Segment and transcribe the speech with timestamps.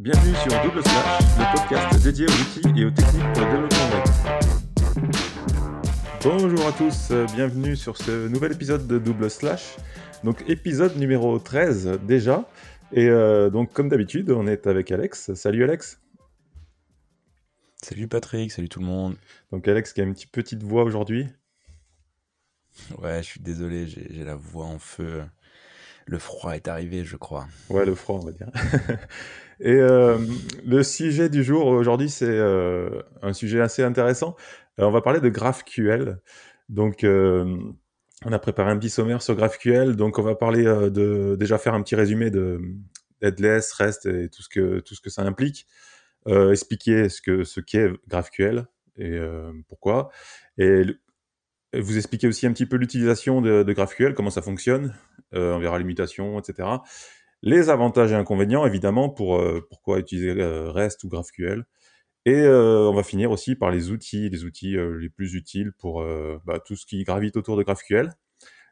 [0.00, 3.90] Bienvenue sur Double Slash, le podcast dédié aux outils et aux techniques pour le développement
[3.90, 4.04] web.
[6.22, 9.74] Bonjour à tous, bienvenue sur ce nouvel épisode de Double Slash.
[10.22, 12.48] Donc épisode numéro 13 déjà.
[12.92, 15.34] Et euh, donc comme d'habitude, on est avec Alex.
[15.34, 16.00] Salut Alex.
[17.82, 19.16] Salut Patrick, salut tout le monde.
[19.50, 21.26] Donc Alex qui a une petite, petite voix aujourd'hui.
[22.98, 25.24] Ouais, je suis désolé, j'ai la voix en feu.
[26.06, 27.48] Le froid est arrivé, je crois.
[27.68, 28.48] Ouais, le froid, on va dire.
[29.60, 30.18] Et euh,
[30.64, 34.36] le sujet du jour aujourd'hui, c'est euh, un sujet assez intéressant.
[34.78, 36.20] Euh, on va parler de GraphQL.
[36.68, 39.96] Donc, on a préparé un petit sommaire sur GraphQL.
[39.96, 42.60] Donc, on va parler de déjà faire un petit résumé de
[43.22, 45.66] headless, REST et tout ce que tout ce que ça implique.
[46.26, 48.66] expliquer ce que ce qu'est GraphQL
[48.98, 49.18] et
[49.66, 50.10] pourquoi.
[50.58, 50.82] Et
[51.74, 54.94] vous expliquer aussi un petit peu l'utilisation de, de, GraphQL, comment ça fonctionne.
[55.32, 56.68] on verra les mutations, etc
[57.42, 61.64] les avantages et inconvénients, évidemment, pour euh, pourquoi utiliser euh, REST ou GraphQL.
[62.26, 66.04] Et euh, on va finir aussi par les outils, les outils les plus utiles pour
[66.44, 68.10] bah, tout ce qui gravite autour de GraphQL.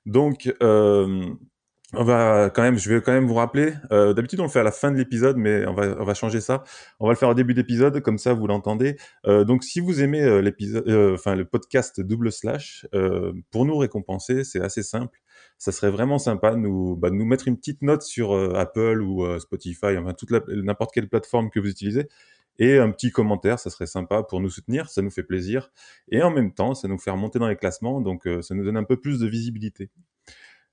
[0.04, 3.72] Donc, on va quand même, je vais quand même vous rappeler.
[3.90, 6.42] D'habitude, on le fait à la fin de l'épisode, mais on va, on va changer
[6.42, 6.64] ça.
[7.00, 8.96] On va le faire au début d'épisode, comme ça vous l'entendez.
[9.24, 12.86] donc, si vous aimez l'épisode, enfin le podcast double slash,
[13.50, 15.18] pour nous récompenser, c'est assez simple
[15.58, 19.02] ça serait vraiment sympa de nous, bah, nous mettre une petite note sur euh, Apple
[19.02, 22.08] ou euh, Spotify, enfin toute n'importe quelle plateforme que vous utilisez,
[22.58, 25.70] et un petit commentaire, ça serait sympa pour nous soutenir, ça nous fait plaisir,
[26.08, 28.64] et en même temps, ça nous fait remonter dans les classements, donc euh, ça nous
[28.64, 29.90] donne un peu plus de visibilité.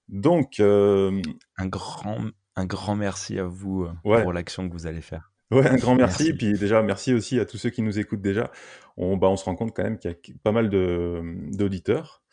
[0.09, 1.21] Donc, un
[1.67, 2.17] grand,
[2.57, 5.31] un grand merci à vous pour l'action que vous allez faire.
[5.51, 6.29] Ouais, un grand merci.
[6.29, 8.51] Et puis déjà, merci aussi à tous ceux qui nous écoutent déjà.
[8.97, 12.23] On, bah, on se rend compte quand même qu'il y a pas mal d'auditeurs.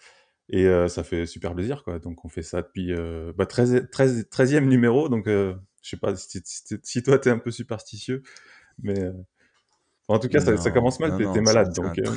[0.53, 2.01] Et euh, ça fait super plaisir, quoi.
[2.01, 5.09] Donc on fait ça depuis euh, bah, 13, 13, e numéro.
[5.09, 8.23] Donc euh, je sais pas si, si, toi t'es un peu superstitieux,
[8.83, 9.11] mais
[10.09, 11.17] en tout cas ça, commence mal.
[11.33, 12.01] T'es malade, donc.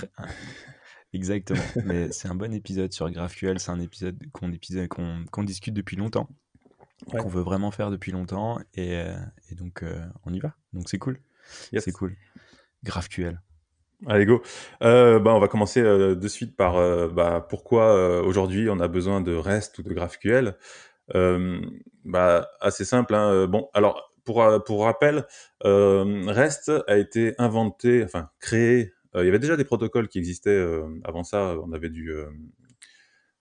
[1.14, 1.62] Exactement.
[1.86, 3.60] mais c'est un bon épisode sur GraphQL.
[3.60, 4.52] C'est un épisode qu'on
[5.32, 6.28] qu'on discute depuis longtemps,
[7.08, 9.00] qu'on veut vraiment faire depuis longtemps, et,
[9.52, 9.86] et donc
[10.26, 10.56] on y va.
[10.74, 11.20] Donc c'est cool.
[11.72, 12.16] C'est cool.
[12.84, 13.40] GraphQL.
[14.08, 14.42] Allez go.
[14.82, 18.88] Euh, bah, on va commencer euh, de suite par euh, bah, pourquoi aujourd'hui on a
[18.88, 20.58] besoin de REST ou de GraphQL.
[22.06, 23.16] bah, assez simple.
[23.16, 23.48] Hein.
[23.48, 25.26] Bon, alors pour pour rappel,
[25.64, 28.94] REST a été inventé, enfin créé.
[29.16, 30.66] il y avait déjà des protocoles qui existaient
[31.06, 31.56] avant ça.
[31.64, 32.12] On avait du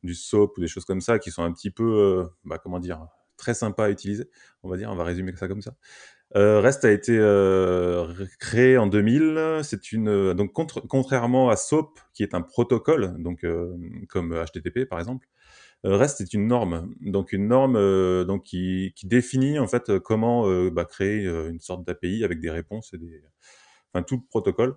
[0.03, 3.07] du SOAP ou des choses comme ça qui sont un petit peu, bah, comment dire,
[3.37, 4.29] très sympa à utiliser.
[4.63, 5.75] On va dire, on va résumer ça comme ça.
[6.35, 8.07] Euh, REST a été euh,
[8.39, 9.61] créé en 2000.
[9.63, 13.45] C'est une euh, donc contrairement à SOAP qui est un protocole, donc
[14.09, 15.29] comme HTTP par exemple.
[15.85, 17.75] REST est une norme, donc une norme
[18.25, 22.95] donc qui, qui, définit en fait comment bah, créer une sorte d'API avec des réponses
[22.95, 23.21] et des,
[23.93, 24.77] enfin tout le protocole.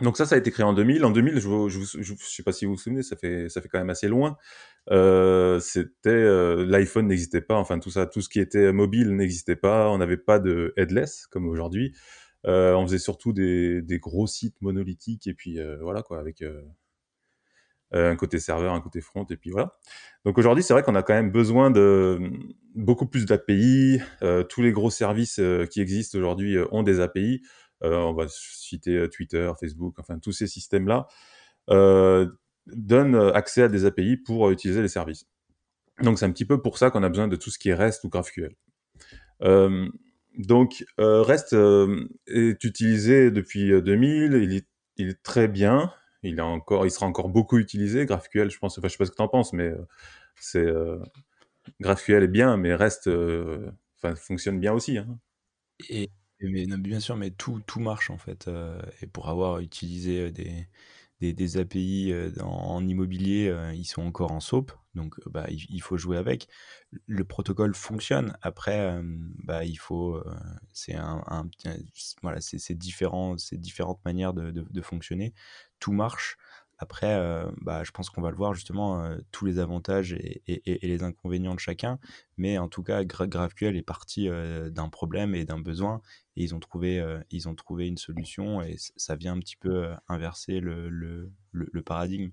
[0.00, 1.04] Donc ça, ça a été créé en 2000.
[1.04, 3.78] En 2000, je ne sais pas si vous vous souvenez, ça fait, ça fait quand
[3.78, 4.36] même assez loin.
[4.90, 9.56] Euh, c'était euh, l'iPhone n'existait pas, enfin tout ça, tout ce qui était mobile n'existait
[9.56, 9.90] pas.
[9.90, 11.92] On n'avait pas de headless comme aujourd'hui.
[12.46, 16.42] Euh, on faisait surtout des, des, gros sites monolithiques et puis euh, voilà quoi, avec
[16.42, 16.60] euh,
[17.92, 19.76] un côté serveur, un côté front et puis voilà.
[20.24, 22.18] Donc aujourd'hui, c'est vrai qu'on a quand même besoin de
[22.74, 24.00] beaucoup plus d'API.
[24.48, 27.42] tous les gros services qui existent aujourd'hui ont des API.
[27.84, 31.08] Euh, on va citer euh, Twitter, Facebook, enfin tous ces systèmes-là,
[31.70, 32.28] euh,
[32.66, 35.26] donnent accès à des API pour utiliser les services.
[36.00, 37.74] Donc c'est un petit peu pour ça qu'on a besoin de tout ce qui est
[37.74, 38.54] REST ou GraphQL.
[40.38, 41.54] donc REST
[42.28, 44.66] est utilisé depuis 2000, il est,
[44.96, 45.92] il est, très bien,
[46.22, 48.06] il, encore, il sera encore beaucoup utilisé.
[48.06, 49.72] GraphQL, je pense, enfin, je sais pas ce que tu en penses, mais
[50.36, 50.72] c'est
[51.80, 53.10] GraphQL est bien, mais REST
[54.16, 54.98] fonctionne bien aussi.
[54.98, 55.18] Hein.
[55.90, 56.10] Et
[56.42, 58.48] mais, bien sûr, mais tout, tout marche en fait.
[59.00, 60.66] Et pour avoir utilisé des,
[61.20, 66.16] des, des API en, immobilier, ils sont encore en SOAP, donc bah, il, faut jouer
[66.18, 66.48] avec.
[67.06, 68.36] Le protocole fonctionne.
[68.42, 69.00] Après,
[69.44, 70.22] bah, il faut,
[70.72, 71.22] c'est un,
[72.22, 75.32] voilà, c'est différent, différentes manières de, de, fonctionner.
[75.78, 76.36] Tout marche.
[76.82, 80.42] Après, euh, bah, je pense qu'on va le voir justement, euh, tous les avantages et,
[80.66, 82.00] les inconvénients de chacun.
[82.36, 86.02] Mais en tout cas, GraphQL est parti euh, d'un problème et d'un besoin.
[86.36, 87.00] Et ils ont, trouvé,
[87.30, 92.30] ils ont trouvé une solution et ça vient un petit peu inverser le, le, paradigme.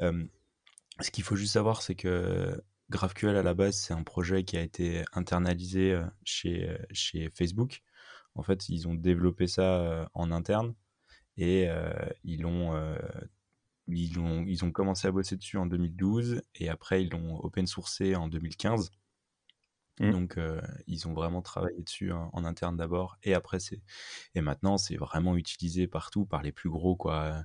[0.00, 2.58] ce qu'il faut juste savoir, c'est que
[2.88, 7.82] GraphQL à la base, c'est un projet qui a été internalisé chez, chez Facebook.
[8.36, 10.74] En fait, ils ont développé ça en interne
[11.36, 11.68] et
[12.24, 12.72] ils ont
[13.88, 17.66] ils ont, ils ont commencé à bosser dessus en 2012 et après ils l'ont open
[17.66, 18.90] sourcé en 2015.
[19.98, 20.10] Mmh.
[20.10, 23.80] Donc, euh, ils ont vraiment travaillé dessus en, en interne d'abord, et après c'est
[24.34, 27.44] et maintenant c'est vraiment utilisé partout par les plus gros quoi.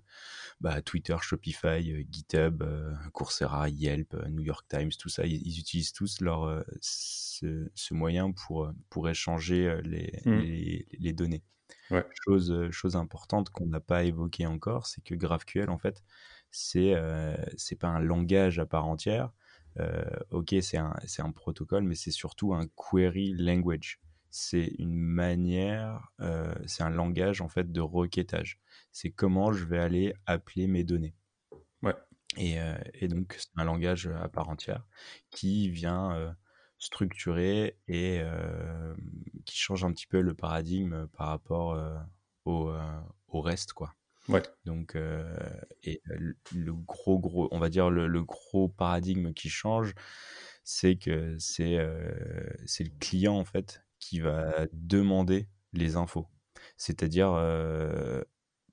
[0.59, 5.59] Bah, Twitter, Shopify, euh, GitHub, euh, Coursera, Yelp, New York Times, tout ça, ils, ils
[5.59, 10.39] utilisent tous leur euh, ce, ce moyen pour pour échanger les, Mmh.
[10.39, 11.43] les, les données.
[11.89, 12.05] Ouais.
[12.25, 16.03] Chose, chose importante qu'on n'a pas évoquée encore, c'est que GraphQL, en fait,
[16.51, 19.31] c'est euh, c'est pas un langage à part entière.
[19.79, 23.99] Euh, ok, c'est un, un protocole, mais c'est surtout un query language.
[24.29, 28.59] C'est une manière, euh, c'est un langage en fait de requêtage.
[28.91, 31.15] C'est comment je vais aller appeler mes données.
[31.81, 31.95] Ouais.
[32.37, 32.57] Et,
[32.93, 34.85] et donc, c'est un langage à part entière
[35.31, 36.33] qui vient
[36.81, 38.95] structurer et euh,
[39.45, 41.95] qui change un petit peu le paradigme par rapport euh,
[42.45, 43.93] au, euh, au reste, quoi.
[44.27, 44.41] Ouais.
[44.65, 44.95] Donc,
[45.83, 49.93] et le, gros, gros, on va dire le, le gros paradigme qui change,
[50.63, 51.79] c'est que c'est
[52.67, 56.27] c'est le client en fait qui va demander les infos.
[56.77, 57.31] C'est-à-dire,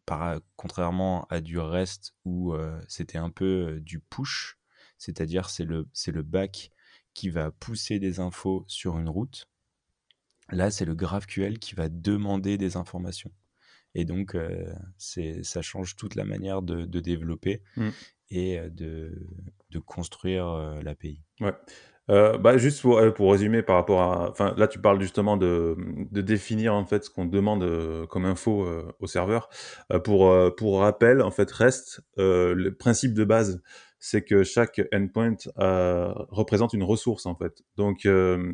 [0.04, 2.54] par, contrairement à du REST où
[2.86, 4.58] c'était un peu du push,
[4.98, 6.72] c'est-à-dire c'est le, c'est le back
[7.18, 9.48] qui va pousser des infos sur une route.
[10.50, 13.32] Là, c'est le GraphQL qui va demander des informations.
[13.96, 17.88] Et donc, euh, ça change toute la manière de, de développer Mm.
[18.30, 19.26] et euh, de,
[19.70, 21.24] de construire euh, l'API.
[21.40, 21.54] Ouais.
[22.10, 25.76] Euh, bah, juste pour, pour résumer par rapport à, enfin, là tu parles justement de,
[26.10, 29.50] de définir en fait ce qu'on demande euh, comme info euh, au serveur.
[30.04, 33.60] Pour pour rappel, en fait, REST, euh, le principe de base,
[34.00, 37.62] c'est que chaque endpoint euh, représente une ressource en fait.
[37.76, 38.52] Donc euh,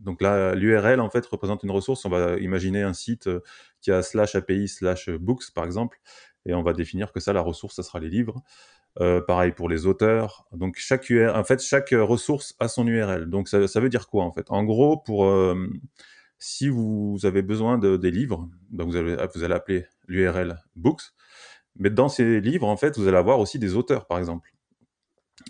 [0.00, 2.04] donc là, l'URL en fait représente une ressource.
[2.04, 3.40] On va imaginer un site euh,
[3.80, 5.98] qui a slash API slash books par exemple,
[6.46, 8.42] et on va définir que ça, la ressource, ça sera les livres.
[9.00, 10.46] Euh, pareil pour les auteurs.
[10.52, 13.24] Donc chaque URL, en fait, chaque ressource a son URL.
[13.30, 14.50] Donc ça, ça veut dire quoi en fait?
[14.50, 15.66] En gros, pour euh,
[16.38, 21.02] si vous avez besoin de, des livres, donc vous, allez, vous allez appeler l'URL books.
[21.76, 24.52] Mais dans ces livres, en fait, vous allez avoir aussi des auteurs, par exemple.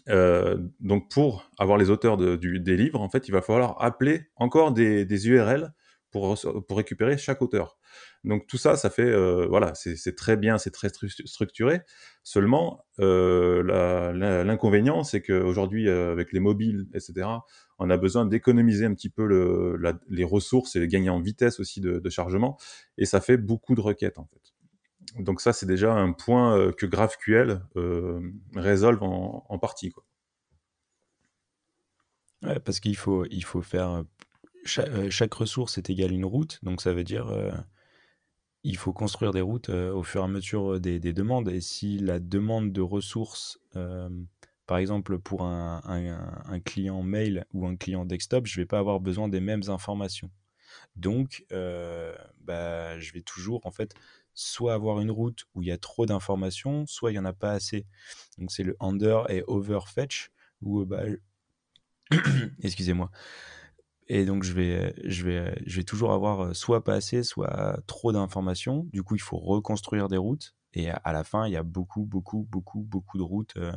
[0.08, 3.82] Euh, donc pour avoir les auteurs de, du, des livres, en fait, il va falloir
[3.82, 5.72] appeler encore des, des URL
[6.10, 6.36] pour,
[6.70, 7.78] récupérer chaque auteur.
[8.22, 11.80] Donc tout ça, ça fait, euh, voilà, c'est très bien, c'est très stru structuré.
[12.22, 13.62] Seulement, euh,
[14.44, 17.26] l'inconvénient, c'est qu'aujourd'hui, avec les mobiles, etc.,
[17.78, 19.26] on a besoin d'économiser un petit peu
[20.08, 22.58] les ressources et gagner en vitesse aussi de, de, chargement,
[22.98, 24.61] et ça fait beaucoup de requêtes en fait.
[25.18, 29.90] Donc ça, c'est déjà un point euh, que GraphQL euh, résolve en, partie.
[29.90, 30.04] Quoi.
[32.42, 34.04] Ouais, parce qu'il faut, il faut faire
[34.64, 37.32] chaque, euh, chaque, ressource est égale une route, donc ça veut dire
[38.64, 41.48] il faut construire des routes au fur et à mesure des, des, demandes.
[41.48, 43.58] Et si la demande de ressources,
[44.66, 49.28] par exemple pour un, client mail ou un client desktop, je vais pas avoir besoin
[49.28, 50.30] des mêmes informations.
[50.94, 53.94] Donc, bah, je vais toujours en fait
[54.34, 57.32] soit avoir une route où il y a trop d'informations, soit il y en a
[57.32, 57.86] pas assez.
[58.38, 60.30] Donc c'est le under et overfetch
[60.62, 61.02] où bah,
[62.62, 63.10] excusez-moi.
[64.08, 68.12] Et donc, je vais, je, vais, je vais toujours avoir soit pas assez, soit trop
[68.12, 68.86] d'informations.
[68.92, 70.54] Du coup, il faut reconstruire des routes.
[70.74, 73.56] Et à la fin, il y a beaucoup, beaucoup, beaucoup, beaucoup de routes.
[73.56, 73.72] Euh,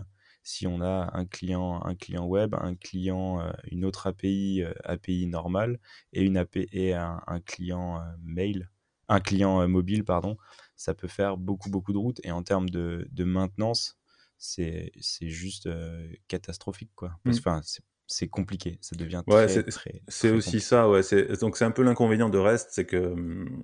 [0.45, 4.73] si on a un client, un client web, un client, euh, une autre API, euh,
[4.83, 5.79] API normale,
[6.13, 8.69] et, une et un, client euh, mail,
[9.09, 10.37] un client euh, mobile, pardon,
[10.75, 12.19] ça peut faire beaucoup, beaucoup de routes.
[12.23, 13.97] Et en termes de, de maintenance,
[14.37, 16.91] c'est juste euh, catastrophique.
[16.95, 17.17] Quoi.
[17.23, 17.79] Parce, mmh.
[18.07, 20.65] c'est compliqué, ça devient ouais, très, très, très, C'est aussi compliqué.
[20.65, 21.01] ça, ouais.
[21.39, 23.63] Donc c'est un peu l'inconvénient de REST, c'est que hum,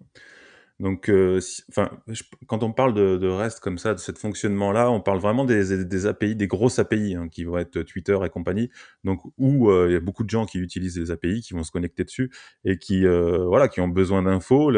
[0.82, 4.12] donc, euh, si, enfin, je, quand on parle de, de, REST comme ça, de ce
[4.12, 8.18] fonctionnement-là, on parle vraiment des, des API, des grosses API hein, qui vont être Twitter
[8.26, 8.72] et compagnie.
[9.04, 11.62] Donc, où euh, il y a beaucoup de gens qui utilisent les API, qui vont
[11.62, 12.32] se connecter dessus
[12.66, 14.72] et qui, euh, voilà, qui ont besoin d'infos.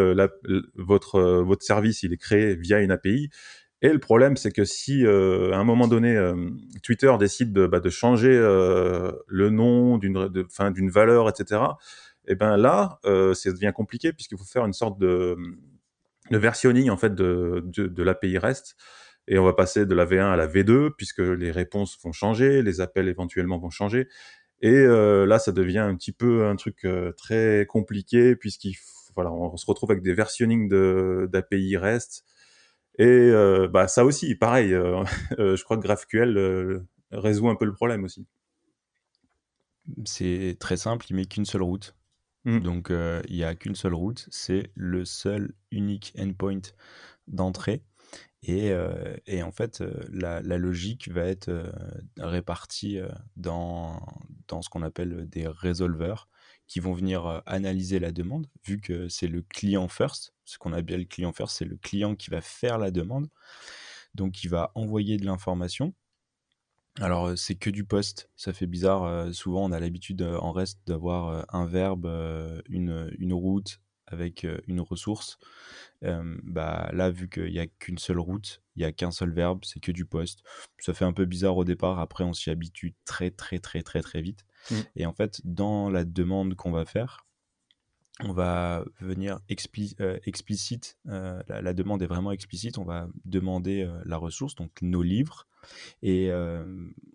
[0.75, 3.29] Votre votre service, il est créé via une API.
[3.81, 6.49] Et le problème, c'est que si euh, à un moment donné, euh,
[6.83, 11.61] Twitter décide de, bah, de changer euh, le nom d'une d'une valeur, etc.,
[12.25, 15.35] et ben là, euh, ça devient compliqué puisqu'il faut faire une sorte de,
[16.31, 18.75] de versionning en fait de, de, l'API REST.
[19.27, 22.61] Et on va passer de la V1 à la V2 puisque les réponses vont changer,
[22.61, 24.07] les appels éventuellement vont changer.
[24.61, 28.75] Et euh, là, ça devient un petit peu un truc euh, très compliqué puisqu'il
[29.15, 30.67] voilà, on se retrouve avec des versionning
[31.27, 32.25] d'API REST
[32.97, 34.69] et euh, bah, ça aussi, pareil,
[35.37, 38.25] je crois que GraphQL résout un peu le problème aussi.
[40.05, 41.95] C'est très simple, il met qu'une seule route.
[42.45, 42.59] Mmh.
[42.59, 46.61] Donc euh, il n'y a qu'une seule route, c'est le seul unique endpoint
[47.27, 47.83] d'entrée.
[48.45, 51.71] Et, euh, en fait, euh, la, logique va être
[52.17, 52.99] répartie
[53.37, 54.05] dans,
[54.49, 56.27] dans ce qu'on appelle des résolveurs
[56.67, 60.33] qui vont venir analyser la demande, vu que c'est le client first.
[60.45, 63.29] Ce qu'on appelle le client first, c'est le client qui va faire la demande.
[64.15, 65.93] Donc, il va envoyer de l'information.
[66.99, 68.29] Alors, c'est que du post.
[68.35, 69.33] Ça fait bizarre.
[69.33, 72.05] souvent, on a l'habitude en reste d'avoir un verbe,
[72.69, 75.39] une, une route avec une ressource.
[76.01, 79.61] Bah, là, vu qu'il n'y a qu'une seule route, il n'y a qu'un seul verbe,
[79.63, 80.43] c'est que du post.
[80.77, 81.99] Ça fait un peu bizarre au départ.
[81.99, 84.45] Après, on s'y habitue très, très, très, très, très vite.
[84.69, 84.75] Mm.
[84.97, 87.25] Et en fait, dans la demande qu'on va faire,
[88.19, 89.95] on va venir expli-
[90.25, 95.47] explicite, la, la demande est vraiment explicite, on va demander la ressource, donc nos livres,
[96.01, 96.31] et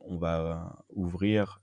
[0.00, 1.61] on va ouvrir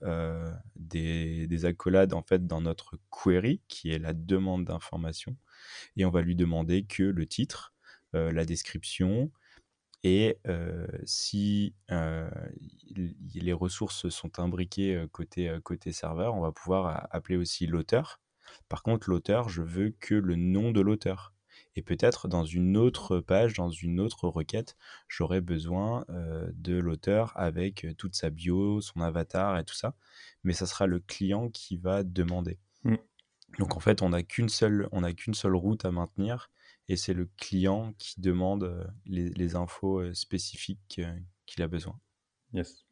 [0.76, 5.36] des, des accolades en fait dans notre query, qui est la demande d'information,
[5.96, 7.74] et on va lui demander que le titre,
[8.12, 9.30] la description,
[10.02, 10.38] et
[11.04, 11.74] si
[12.94, 18.20] les ressources sont imbriquées côté, côté serveur, on va pouvoir appeler aussi l'auteur.
[18.68, 21.34] Par contre, l'auteur, je veux que le nom de l'auteur.
[21.76, 24.76] Et peut-être dans une autre page, dans une autre requête,
[25.08, 29.94] j'aurai besoin euh, de l'auteur avec euh, toute sa bio, son avatar et tout ça.
[30.42, 32.58] Mais ça sera le client qui va demander.
[32.84, 32.96] Mm.
[33.58, 36.50] Donc en fait, on n'a qu'une seule, on qu'une seule route à maintenir
[36.88, 41.00] et c'est le client qui demande euh, les, les infos spécifiques
[41.46, 41.98] qu'il a besoin.
[42.52, 42.86] Yes.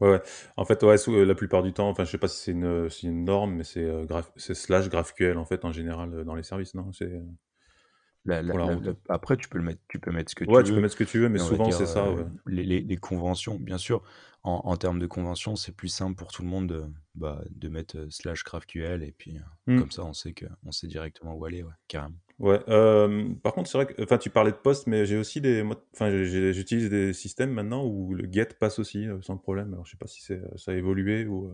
[0.00, 0.22] Ouais, ouais.
[0.56, 3.54] En fait, ouais, la plupart du temps, enfin, je sais pas si c'est une, norme,
[3.54, 6.90] mais c'est euh, graph- slash GraphQL en fait en général dans les services, non?
[6.92, 7.22] C'est
[8.24, 10.64] La- la- la après, tu peux le mettre, tu peux mettre ce que Ouais, tu
[10.64, 10.80] tu peux veux.
[10.80, 12.26] mettre ce que tu veux, mais souvent c'est ça, euh, ouais.
[12.46, 14.02] les, les- les conventions, bien sûr.
[14.44, 17.68] En, en termes de conventions, c'est plus simple pour tout le monde de, bah, de
[17.68, 19.76] mettre euh, slash GraphQL et puis euh, Hmm.
[19.76, 22.16] comme ça, on sait que on sait directement où aller, ouais, carrément.
[22.38, 22.60] Ouais.
[22.68, 25.62] euh, par contre, c'est vrai que, enfin, tu parlais de poste, mais j'ai aussi des,
[25.94, 29.72] enfin, j'utilise des systèmes maintenant où le get passe aussi sans problème.
[29.74, 30.34] Alors, je sais pas si ça
[30.72, 31.52] a évolué ou.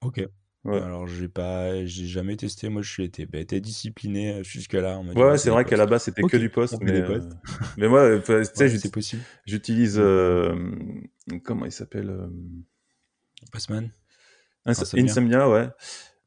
[0.00, 0.18] Ok.
[0.64, 0.80] Ouais.
[0.80, 2.68] Alors, j'ai pas, j'ai jamais testé.
[2.68, 5.00] Moi, je suis été, bah, été discipliné euh, jusque-là.
[5.14, 7.20] Ouais, c'est vrai qu'à la base c'était que du poste, mais, des euh,
[7.78, 9.22] mais moi, tu sais, Ouais, j'ut- c'est possible.
[9.46, 10.02] j'utilise, Mm.
[10.02, 10.70] euh,
[11.44, 12.28] comment il s'appelle, euh,
[13.52, 13.90] Postman,
[14.66, 15.04] Ins- Insomnia.
[15.10, 15.68] Insomnia, ouais.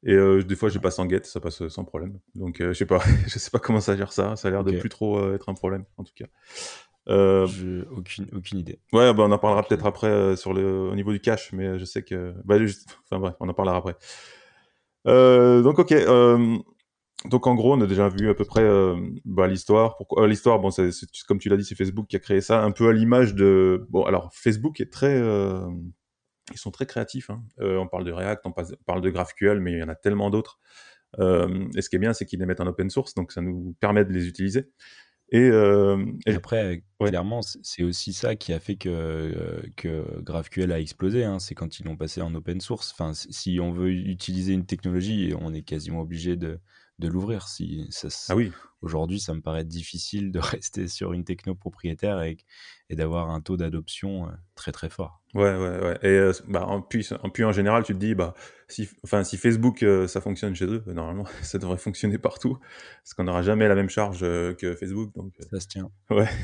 [0.05, 2.19] Et des fois, je passe en get, ça passe sans problème.
[2.35, 4.35] Donc, je sais pas, je sais pas comment ça gère ça.
[4.35, 4.79] Ça a l'air de Ok.
[4.79, 6.25] plus trop être un problème, en tout cas.
[7.10, 8.79] Euh, Je, aucune, aucune idée.
[8.93, 11.51] ouais, bah, on en parlera Aucune peut-être après euh, sur le, au niveau du cache,
[11.51, 13.95] mais euh, je sais que, bah, juste, enfin bref, on en parlera après.
[15.07, 15.93] Euh, donc, ok.
[17.29, 18.63] donc, en gros, on a déjà vu à peu près
[19.25, 19.98] bah, l'histoire.
[19.98, 20.89] Pourquoi l'histoire Bon, c'est
[21.27, 23.86] comme tu l'as dit, c'est Facebook qui a créé ça, un peu à l'image de.
[23.89, 25.17] Bon, alors Facebook est très.
[25.19, 27.29] ils sont très créatifs.
[27.29, 27.43] hein.
[27.60, 28.51] On parle de React, on
[28.86, 30.60] parle de GraphQL, mais il y en a tellement d'autres.
[31.19, 33.75] Et ce qui est bien, c'est qu'ils les mettent en open source, donc ça nous
[33.81, 34.69] permet de les utiliser.
[35.33, 37.09] Et, euh, et- après, ouais.
[37.09, 41.25] clairement, c'est aussi ça qui a fait que, euh, que GraphQL a explosé.
[41.25, 41.39] hein.
[41.39, 42.91] C'est quand ils l'ont passé en open source.
[42.93, 46.59] Enfin, si on veut utiliser une technologie, on est quasiment obligé de,
[47.00, 47.47] de l'ouvrir.
[47.47, 52.21] Si, ça, Ah oui, Aujourd'hui, ça me paraît difficile de rester sur une techno propriétaire
[52.21, 52.38] et,
[52.89, 55.21] et d'avoir un taux d'adoption euh, très très fort.
[55.33, 56.00] ouais, ouais, ouais.
[56.03, 58.33] Et euh, bah, en, puis, en, puis en général, tu te dis, bah,
[58.67, 62.57] si, enfin, si Facebook, euh, ça fonctionne chez eux, normalement, ça devrait fonctionner partout,
[63.03, 65.13] parce qu'on n'aura jamais la même charge euh, que Facebook.
[65.15, 65.89] Donc, Ça se tient.
[66.09, 66.27] ouais.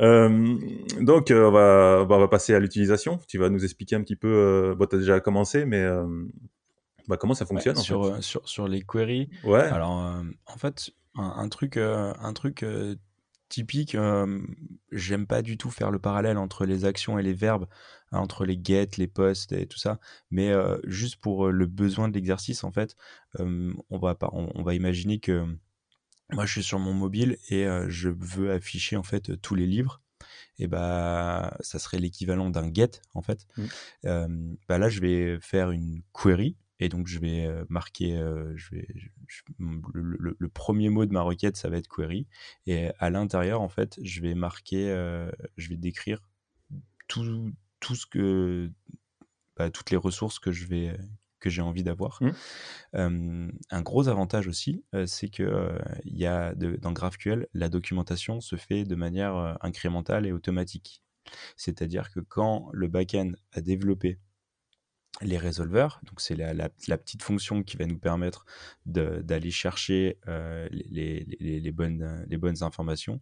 [0.00, 0.58] Euh,
[1.00, 3.20] donc, euh, on, va, bah, on va passer à l'utilisation.
[3.28, 4.26] Tu vas nous expliquer un petit peu.
[4.26, 5.86] Euh, bon, tu as déjà commencé, mais
[7.08, 10.04] bah, comment ça Ouais, fonctionne en sur, fait euh, sur, sur les queries, Ouais, alors
[10.04, 12.96] euh, en fait, un, un truc, euh, un truc euh,
[13.48, 13.96] typique,
[14.90, 17.66] j'aime pas du tout faire le parallèle entre les actions et les verbes,
[18.10, 20.52] hein, entre les get, les posts et tout ça, mais
[20.84, 22.96] juste pour le besoin de l'exercice, en fait,
[23.38, 25.46] on, va on, on va imaginer que
[26.32, 30.00] moi je suis sur mon mobile et je veux afficher en fait tous les livres.
[30.58, 33.46] Et bah, ça serait l'équivalent d'un get en fait.
[33.56, 33.64] Mm.
[34.06, 38.52] Euh, bah là, je vais faire une query et donc je vais euh, marquer, euh,
[38.56, 38.86] je vais,
[39.26, 42.26] je- le, le- le premier mot de ma requête, ça va être query.
[42.66, 46.20] Et à l'intérieur, en fait, je vais marquer, euh, je vais décrire
[47.08, 48.70] tout, tout ce que,
[49.56, 50.96] bah, toutes les ressources que je vais,
[51.40, 52.18] que j'ai envie d'avoir.
[52.22, 52.30] Mm.
[52.96, 57.68] Euh, un gros avantage aussi, euh, c'est que euh, y a de- dans GraphQL, la
[57.68, 61.02] documentation se fait de manière incrémentale et automatique.
[61.56, 64.18] C'est-à-dire que quand le backend a développé
[65.22, 68.44] les résolveurs, donc c'est la, la- la petite fonction qui va nous permettre
[68.84, 73.20] d'aller chercher euh, les, les- les- les bonnes, les bonnes informations,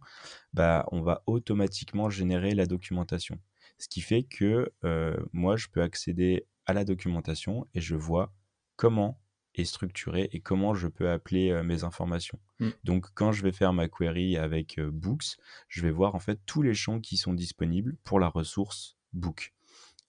[0.53, 3.39] bah, on va automatiquement générer la documentation.
[3.77, 8.33] Ce qui fait que euh, moi, je peux accéder à la documentation et je vois
[8.75, 9.19] comment
[9.55, 12.39] et structuré et comment je peux appeler mes informations.
[12.59, 12.69] Mmh.
[12.85, 16.63] Donc quand je vais faire ma query avec books, je vais voir en fait tous
[16.63, 19.53] les champs qui sont disponibles pour la ressource book.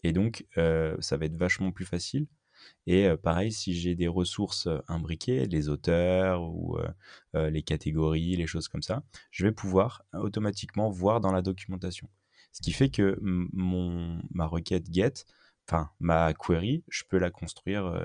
[0.04, 2.28] Et donc ça va être vachement plus facile.
[2.86, 6.78] Et pareil, si j'ai des ressources imbriquées, les auteurs ou
[7.34, 12.08] les catégories, les choses comme ça, je vais pouvoir automatiquement voir dans la documentation.
[12.52, 15.26] Ce qui fait que mon, ma requête get,
[15.68, 18.00] enfin ma query, je peux la construire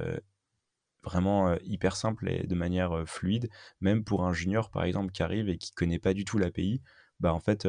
[1.03, 5.47] vraiment hyper simple et de manière fluide, même pour un junior par exemple qui arrive
[5.47, 6.81] et qui connaît pas du tout l'API,
[7.19, 7.67] bah en fait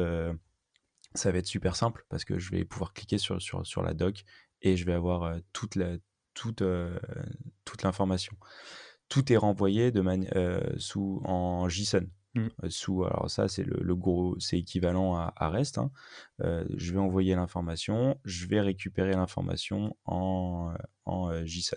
[1.13, 3.93] ça va être super simple parce que je vais pouvoir cliquer sur, sur, sur la
[3.93, 4.23] doc
[4.61, 5.97] et je vais avoir toute la
[6.33, 6.63] toute,
[7.65, 8.37] toute l'information.
[9.09, 10.01] Tout est renvoyé de
[10.77, 12.07] sous en JSON.
[12.33, 12.47] Mmh.
[12.69, 15.79] Sous, alors ça c'est le, gros, c'est équivalent à, REST.
[15.79, 15.91] Hein.
[16.39, 21.75] je vais envoyer l'information, je vais récupérer l'information en, en JSON.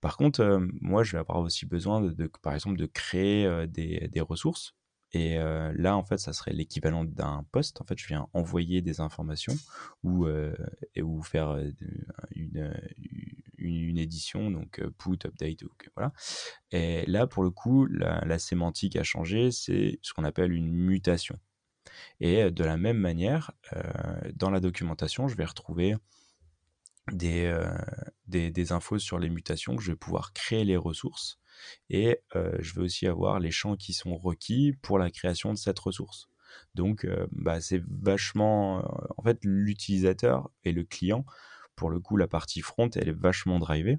[0.00, 3.66] Par contre, euh, moi, je vais avoir aussi besoin, de, par exemple, de créer euh,
[3.66, 4.76] des, des, ressources.
[5.12, 7.80] Et euh, là, en fait, ça serait l'équivalent d'un post.
[7.80, 9.56] En fait, je viens envoyer des informations
[10.02, 10.26] ou,
[11.00, 11.58] ou faire
[12.32, 12.74] une,
[13.56, 15.64] une, édition, donc put, update,
[15.96, 16.12] voilà.
[16.72, 19.50] Et là, pour le coup, la, sémantique a changé.
[19.50, 21.38] C'est ce qu'on appelle une mutation.
[22.20, 23.52] Et de la même manière,
[24.34, 25.96] dans la documentation, je vais retrouver
[27.22, 27.68] euh,
[28.26, 31.38] des, des, infos sur les mutations, je vais pouvoir créer les ressources
[31.90, 35.58] et euh, je vais aussi avoir les champs qui sont requis pour la création de
[35.58, 36.28] cette ressource.
[36.74, 38.78] Donc, euh, bah, c'est vachement.
[39.16, 41.24] en fait, l'utilisateur et le client,
[41.76, 43.98] pour le coup, la partie front, elle est vachement drivée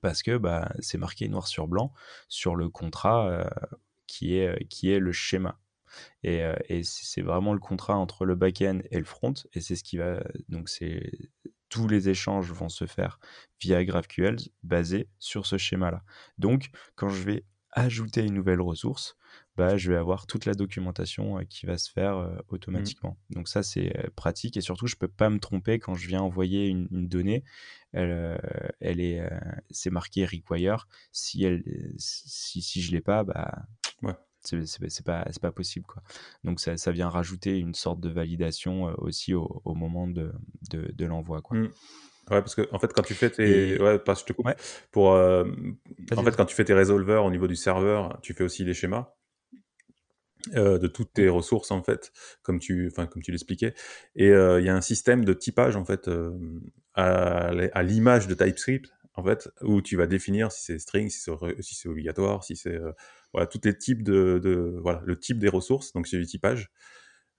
[0.00, 1.92] parce que bah, c'est marqué noir sur blanc
[2.28, 3.46] sur le contrat
[4.06, 5.58] qui, est, qui est le schéma.
[6.22, 9.34] Et, et c'est vraiment le contrat entre le back-end et le front.
[9.52, 10.22] Et c'est ce qui va.
[10.48, 11.10] Donc, c'est
[11.72, 13.18] tous les échanges vont se faire
[13.58, 16.04] via GraphQL basé sur ce schéma-là.
[16.36, 19.16] Donc, quand je vais ajouter une nouvelle ressource,
[19.56, 23.16] bah, je vais avoir toute la documentation euh, qui va se faire euh, automatiquement.
[23.30, 23.34] Mmh.
[23.36, 26.08] Donc ça, c'est euh, pratique et surtout, je ne peux pas me tromper quand je
[26.08, 27.42] viens envoyer une, donnée.
[27.92, 28.38] Elle,
[28.80, 29.22] elle est,
[29.70, 30.88] c'est marqué require.
[31.10, 31.62] Si, elle,
[31.96, 33.64] si, si je l'ai pas, bah,
[34.42, 36.02] c'est pas c'est pas possible quoi
[36.44, 40.32] donc ça, ça, vient rajouter une sorte de validation euh, aussi au, au, moment de,
[40.70, 41.70] de, de l'envoi quoi mmh.
[42.30, 44.46] Ouais, parce que en fait, quand tu fais tes, ouais, parce je te coupe.
[44.92, 45.44] Pour, euh,
[46.16, 48.74] en fait, quand tu fais tes résolveurs au niveau du serveur, tu fais aussi les
[48.74, 49.12] schémas
[50.54, 53.74] euh, de toutes tes ressources en fait, comme tu, enfin comme tu l'expliquais.
[54.14, 56.08] Et il y a un système de typage en fait
[56.94, 61.18] à, à l'image de TypeScript en fait, où tu vas définir si c'est string, si
[61.18, 62.78] c'est si obligatoire, si c'est
[63.32, 66.70] voilà, tous les types de, voilà, le type des ressources, donc c'est du typage.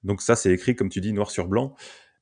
[0.04, 1.76] Donc ça, c'est écrit, comme tu dis, noir sur blanc.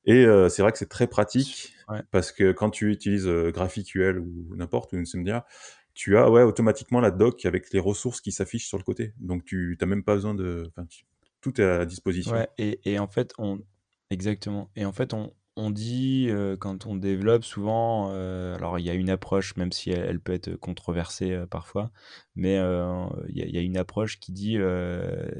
[0.04, 1.74] Et euh, c'est vrai que c'est très pratique
[2.10, 5.46] parce que quand tu utilises euh, GraphQL ou n'importe, ou Insomnia,
[5.94, 9.14] tu as ouais, automatiquement la doc avec les ressources qui s'affichent sur le côté.
[9.18, 10.72] Donc tu n'as même pas besoin de...
[11.40, 12.32] tout est à disposition.
[12.32, 13.60] Ouais, et, et en fait, on...
[14.10, 14.70] Exactement.
[14.74, 18.90] Et en fait, on, on dit, euh, quand on développe souvent, euh, alors il y
[18.90, 21.90] a une approche, même si elle, peut être controversée euh, parfois,
[22.36, 22.54] mais
[23.28, 24.58] il y, a une approche qui dit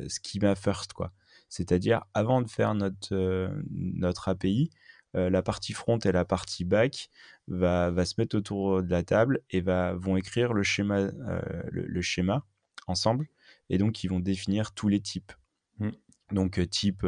[0.08, 1.12] schema first, quoi.
[1.48, 4.70] C'est-à-dire, avant de faire notre, notre API,
[5.14, 7.10] la partie front et la partie back
[7.46, 11.10] va, va, se mettre autour de la table et va, vont écrire le schéma,
[11.70, 12.46] le, schéma
[12.86, 13.28] ensemble,
[13.68, 15.32] et donc ils vont définir tous les types.
[15.78, 15.90] Mmh.
[16.32, 17.06] Donc type,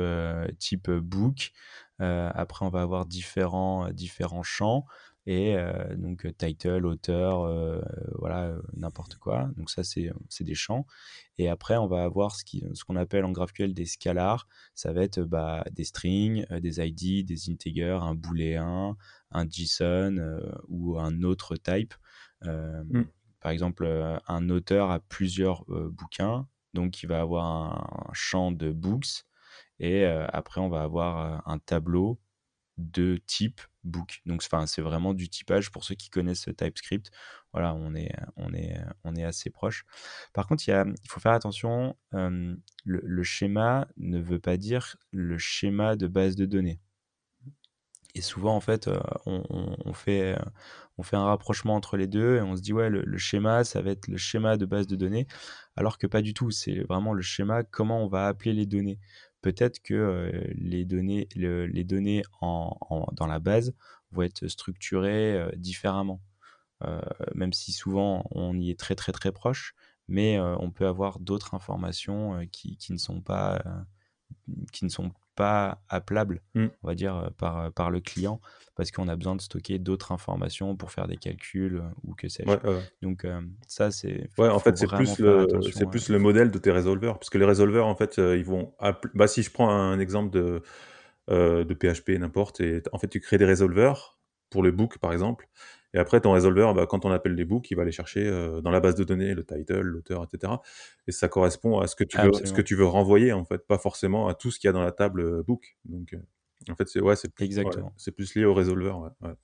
[0.58, 1.52] type book,
[1.98, 4.86] après, on va avoir différents, euh, différents champs
[5.26, 7.50] et euh, donc title, auteur,
[8.18, 9.48] voilà, n'importe quoi.
[9.56, 10.86] Donc ça, c'est des champs.
[11.38, 14.46] Et après, on va avoir ce qu'on ce qu'on appelle en GraphQL des scalars.
[14.74, 18.96] Ça va être bah, des strings, des ID, des integers, un booléen,
[19.30, 21.94] un JSON ou un autre type.
[22.42, 23.04] Mmh.
[23.40, 23.86] Par exemple,
[24.28, 29.24] un auteur a plusieurs bouquins, donc il va avoir un champ de books
[29.80, 32.18] et après, on va avoir un tableau
[32.76, 34.22] de type book.
[34.26, 37.10] Donc, c'est vraiment du typage pour ceux qui connaissent TypeScript.
[37.52, 39.84] Voilà, on est, on est, on est assez proche.
[40.32, 41.96] Par contre, il, faut faire attention.
[42.12, 46.80] le, schéma ne veut pas dire le schéma de base de données.
[48.16, 48.88] Et souvent, en fait,
[49.26, 50.36] on, fait,
[50.98, 53.82] on fait un rapprochement entre les deux et on se dit, ouais, le, schéma, ça
[53.82, 55.26] va être le schéma de base de données,
[55.76, 56.50] alors que pas du tout.
[56.52, 59.00] C'est vraiment le schéma, comment on va appeler les données
[59.44, 62.78] peut-être que les données, les données en,
[63.12, 63.74] dans la base
[64.10, 66.22] vont être structurées différemment.
[67.34, 69.74] même si souvent on y est très très très proche,
[70.08, 73.62] mais on peut avoir d'autres informations qui, qui, ne sont pas
[74.72, 76.66] qui ne sont pas appelable, Mmh.
[76.82, 78.40] on va dire, par, par le client,
[78.76, 82.48] parce qu'on a besoin de stocker d'autres informations pour faire des calculs ou que sais-je.
[82.50, 82.82] Ouais, ouais, ouais.
[83.02, 83.26] Donc
[83.66, 87.18] ça, c'est Ouais, en fait, c'est plus le c'est plus le modèle de tes résolveurs.
[87.18, 88.72] Parce que les résolveurs, en fait, ils vont
[89.14, 90.62] bah, si je prends un exemple de,
[91.28, 94.18] de PHP n'importe et en fait, tu crées des résolveurs
[94.50, 95.48] pour le book, par exemple
[95.94, 98.60] et après ton résolveur, bah, quand on appelle les books, il va aller chercher, heu,
[98.62, 100.62] dans la base de données le title, l'auteur et cetera
[101.08, 103.66] et ça correspond à ce que tu veux ce que tu veux renvoyer, en fait,
[103.66, 106.22] pas forcément à tout ce qu'il y a dans la table, heu, book donc heu,
[106.70, 109.34] en fait, c'est ouais, c'est plus ouais, c'est plus lié au résolveur, ouais, ouais.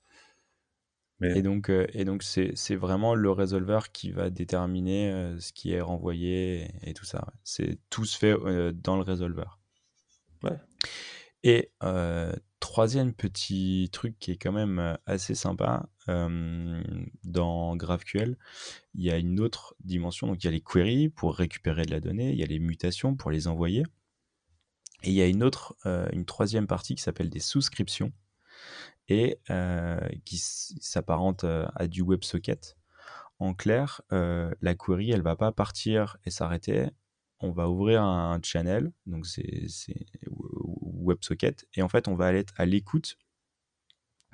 [1.19, 5.53] Mais Et donc, heu et donc c'est c'est vraiment le résolveur qui va déterminer, ce
[5.53, 7.33] qui est renvoyé et et tout ça.
[7.43, 8.33] C'est tout se fait,
[8.73, 9.59] dans le résolveur.
[10.43, 10.57] Ouais.
[11.43, 15.87] Et heu, 3e petit truc qui est quand même, heu, assez sympa,
[17.23, 18.37] dans GraphQL,
[18.95, 20.27] il y a une autre dimension.
[20.27, 22.59] Donc il y a les queries pour récupérer de la donnée, il y a les
[22.59, 23.83] mutations pour les envoyer
[25.03, 28.11] et il y a une autre, heu, une 3e partie qui s'appelle des souscriptions
[29.09, 29.37] et
[30.25, 32.77] qui s'apparente, à du WebSocket.
[33.39, 36.87] En clair, la query, elle va pas partir et s'arrêter.
[37.41, 39.67] On va ouvrir un channel, donc c'est
[41.01, 43.17] WebSocket et en fait, on va être à l'écoute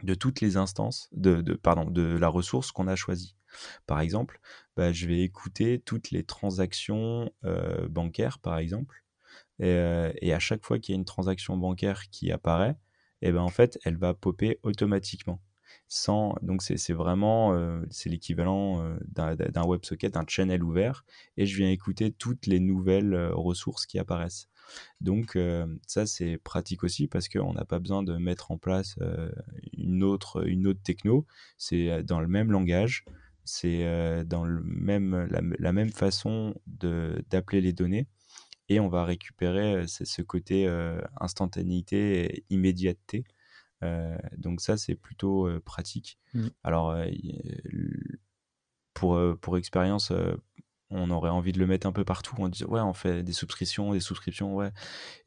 [0.04, 3.36] de toutes les instances de pardon, de la ressource qu'on a choisie.
[3.88, 4.40] Par exemple,
[4.76, 9.04] bah, je vais écouter toutes les transactions, heu, bancaires, par exemple
[9.60, 12.78] et heu et à chaque fois qu'il y a une transaction bancaire qui apparaît
[13.22, 15.42] et ben, en fait, elle va popper automatiquement
[15.90, 17.58] sans donc c'est vraiment,
[17.92, 21.06] c'est l'équivalent, d'un WebSocket, d'un channel ouvert
[21.38, 24.50] et je viens écouter toutes les nouvelles, ressources qui apparaissent.
[25.02, 28.96] Donc heu, ça, c'est pratique aussi parce qu'on n'a pas besoin de mettre en place,
[29.02, 29.32] heu,
[29.74, 31.26] une autre une autre techno.
[31.58, 33.06] C'est, dans le même langage,
[33.46, 38.08] c'est, dans le même la la même façon de d'appeler les données
[38.70, 40.68] et on va récupérer, ce côté,
[41.22, 43.24] instantanéité et immédiateté.
[44.38, 46.20] Donc ça, c'est plutôt, pratique.
[46.34, 46.48] Mmh.
[46.64, 46.98] Alors,
[48.94, 50.12] pour, pour expérience,
[50.90, 52.36] on aurait envie de le mettre un peu partout.
[52.40, 54.72] On dit: «Ouais, on fait des souscriptions, des souscriptions, ouais»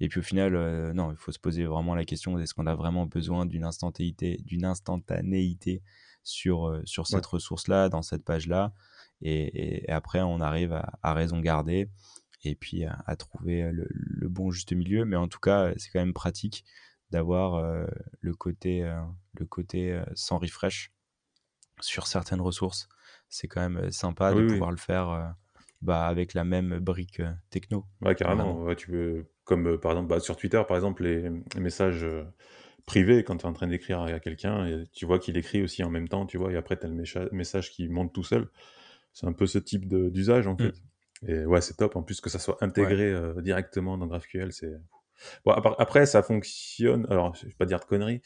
[0.01, 2.67] et puis au final, heu, non, il faut se poser vraiment la question: «Est-ce qu'on
[2.67, 5.83] a vraiment besoin d'une instantanéité d'une instantanéité
[6.25, 7.21] sur, heu, sur Ouais.
[7.21, 8.75] cette ressource-là, dans cette page-là?»
[9.23, 11.91] et et après on arrive à à raison garder
[12.45, 15.05] et puis à à trouver, le le bon juste milieu.
[15.05, 16.65] Mais en tout cas, c'est quand même pratique
[17.11, 17.89] d'avoir, heu,
[18.21, 18.83] le côté,
[19.35, 20.93] le côté, sans refresh
[21.81, 22.89] sur certaines ressources.
[23.29, 25.35] C'est quand même, sympa de oui, pouvoir le faire,
[25.83, 29.93] bah, avec la même brique, heu, techno, Ouais, carrément, ouais, tu veux comme, heu, par
[29.93, 31.23] exemple, bah, sur Twitter, par exemple, les
[31.55, 32.25] les messages, heu,
[32.87, 35.83] privés quand tu es en train d'écrire à quelqu'un et tu vois qu'il écrit aussi
[35.85, 36.53] en même temps, tu vois?
[36.53, 36.95] Et après tu as le
[37.33, 38.49] message qui monte tout seul.
[39.15, 40.71] C'est un peu ce type d'usage, en Mmh.
[40.71, 40.75] fait
[41.27, 43.01] et ouais, c'est top en plus que ça soit Ouais.
[43.05, 44.75] intégré, directement dans GraphQL, c'est
[45.45, 47.07] bon après ça fonctionne.
[47.11, 48.23] Alors je vais pas dire de conneries,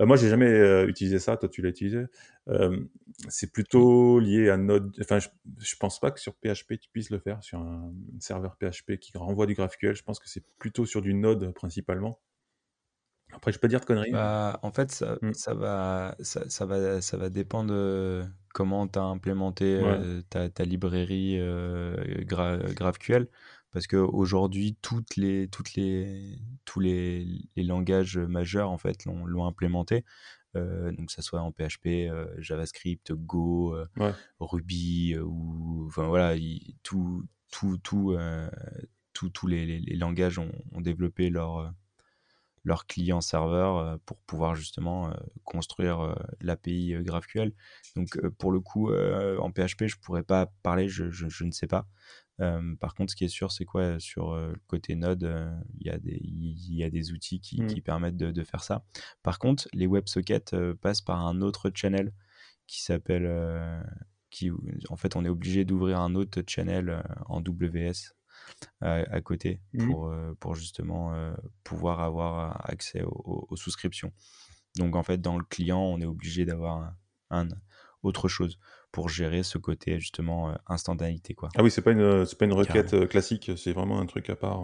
[0.00, 2.04] heu, moi j'ai jamais, heu, utilisé ça, toi tu l'as utilisé.
[2.48, 2.88] Hem,
[3.28, 4.92] c'est plutôt lié à Node.
[5.00, 5.28] Enfin je
[5.60, 9.16] je pense pas que sur PHP tu puisses le faire, sur un serveur PHP qui
[9.16, 12.20] renvoie du GraphQL, je pense que c'est plutôt sur du Node principalement.
[13.32, 16.48] Après je vais pas dire de conneries, Bah, en fait, ça mmh, ça va ça
[16.48, 21.38] ça va ça va dépendre, heu, comment tu as implémenté, ouais, heu, ta ta librairie,
[22.24, 23.28] Gra GraphQL.
[23.72, 27.26] Parce qu'aujourd'hui, toutes les toutes les tous les
[27.56, 30.04] les langages, majeurs, en fait, l'ont l'ont implémenté.
[30.56, 35.86] Heu, donc que ça soit en PHP, heu, JavaScript, Go, heu, ouais, Ruby, heu, ou
[35.88, 38.50] enfin voilà, i tout tout tout, heu,
[39.12, 41.70] tous les les les langages ont ont développé leur, heu
[42.64, 47.52] leur client serveur euh, pour pouvoir justement euh, construire euh, l'API euh, GraphQL.
[47.96, 51.44] Donc euh, pour le coup, euh, en PHP, je pourrais pas parler, je, je, je
[51.44, 51.86] ne sais pas.
[52.40, 55.50] Euh, par contre, ce qui est sûr, c'est quoi sur euh, le côté Node, euh,
[55.80, 58.44] il y, a des- il y a des outils qui, mmh, qui permettent de, de
[58.44, 58.84] faire ça.
[59.22, 62.12] Par contre, les WebSockets euh, passent par un autre channel
[62.68, 63.82] qui s'appelle, euh,
[64.30, 64.50] qui,
[64.88, 68.14] en fait, on est obligé d'ouvrir un autre channel euh, en WS
[68.80, 69.86] à, côté mmh.
[69.86, 71.34] pour, euh, pour justement euh,
[71.64, 74.12] pouvoir avoir accès aux, aux souscriptions.
[74.76, 76.96] Donc en fait, dans le client, on est obligé d'avoir un,
[77.30, 77.48] un
[78.02, 78.58] autre chose
[78.92, 81.48] pour gérer ce côté justement euh, instantanéité quoi.
[81.56, 84.36] Ah oui, c'est pas une, c'est pas une requête, classique, c'est vraiment un truc à
[84.36, 84.62] part,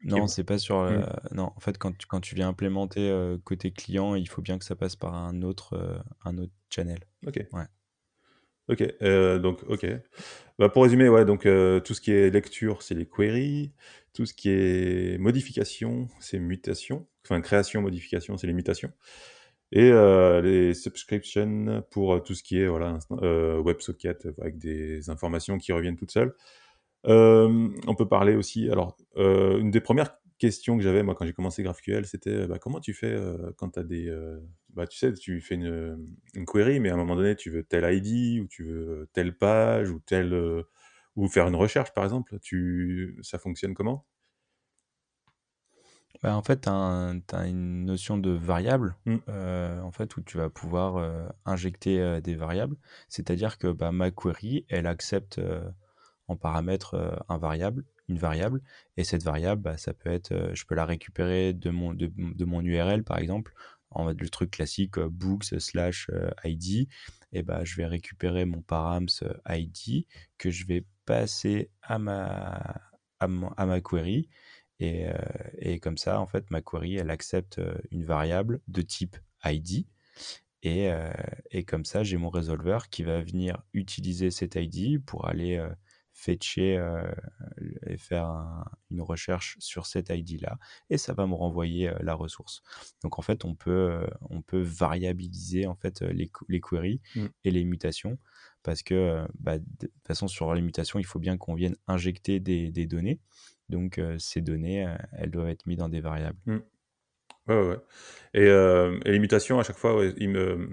[0.00, 0.76] qui Non, c'est pas sur.
[0.76, 4.28] mmh, euh, non, en fait, quand tu, quand tu viens implémenter euh, côté client, il
[4.28, 7.00] faut bien que ça passe par un autre, euh, un autre channel.
[7.26, 7.46] OK.
[7.52, 7.66] Ouais.
[8.70, 9.86] OK, heu, donc OK.
[10.58, 13.72] Bah, pour résumer, ouais, donc heu, tout ce qui est lecture, c'est les queries.
[14.14, 17.06] Tout ce qui est modification, c'est mutation.
[17.24, 18.92] Enfin, création, modification, c'est les mutations
[19.72, 25.72] et heu, les subscriptions pour, tout ce qui est, voilà, WebSocket avec des informations qui
[25.72, 26.34] reviennent toutes seules.
[27.04, 31.62] On peut parler aussi alors, une des premières question que j'avais moi quand j'ai commencé
[31.62, 33.16] GraphQL, c'était bah, comment tu fais
[33.56, 34.12] quand tu as des
[34.70, 37.62] bah, tu sais, tu fais une, une, query, mais à un moment donné, tu veux
[37.62, 40.34] tel ID ou tu veux telle page ou tel
[41.16, 42.38] ou faire une recherche par exemple.
[42.40, 44.06] Tu ça fonctionne comment?
[46.22, 49.16] Bah, en fait, tu as, une notion de variable, mmh.
[49.28, 52.76] euh, en fait, où tu vas pouvoir euh, injecter euh, des variables.
[53.08, 55.40] C'est-à-dire que bah, ma query, elle accepte
[56.28, 58.60] en paramètre un variable, une variable,
[58.98, 62.60] et cette variable, bah, ça peut être, je peux la récupérer de mon, de, mon
[62.62, 63.54] URL, par exemple,
[63.90, 66.10] en le truc classique books slash
[66.44, 66.88] id,
[67.32, 69.08] et bah, je vais récupérer mon params
[69.48, 72.80] id que je vais passer à ma,
[73.20, 74.28] à ma query
[74.82, 75.12] euh,
[75.58, 79.86] et, comme ça, en fait, ma query, elle accepte euh, une variable de type ID.
[80.62, 81.12] Et, euh,
[81.50, 85.62] et comme ça, j'ai mon résolveur qui va venir utiliser cet ID pour aller
[86.20, 86.82] fetcher
[87.86, 88.28] et faire
[88.90, 90.58] une recherche sur cet ID-là,
[90.90, 92.62] et ça va me renvoyer la ressource.
[93.02, 97.26] Donc en fait, on peut, on peut variabiliser en fait les, les queries mmh.
[97.44, 98.18] et les mutations,
[98.62, 102.40] parce que bah, de toute façon sur les mutations, il faut bien qu'on vienne injecter
[102.40, 103.20] des, des données.
[103.70, 106.38] Donc, ces données, elles doivent être mises dans des variables.
[106.46, 106.58] Mmh.
[107.48, 107.78] Ouais, ouais.
[108.34, 110.68] Et, et, les mutations, à chaque fois, il me...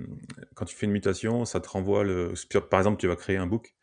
[0.56, 2.34] quand tu fais une mutation, ça te renvoie le.
[2.70, 3.76] Par exemple, tu vas créer un book,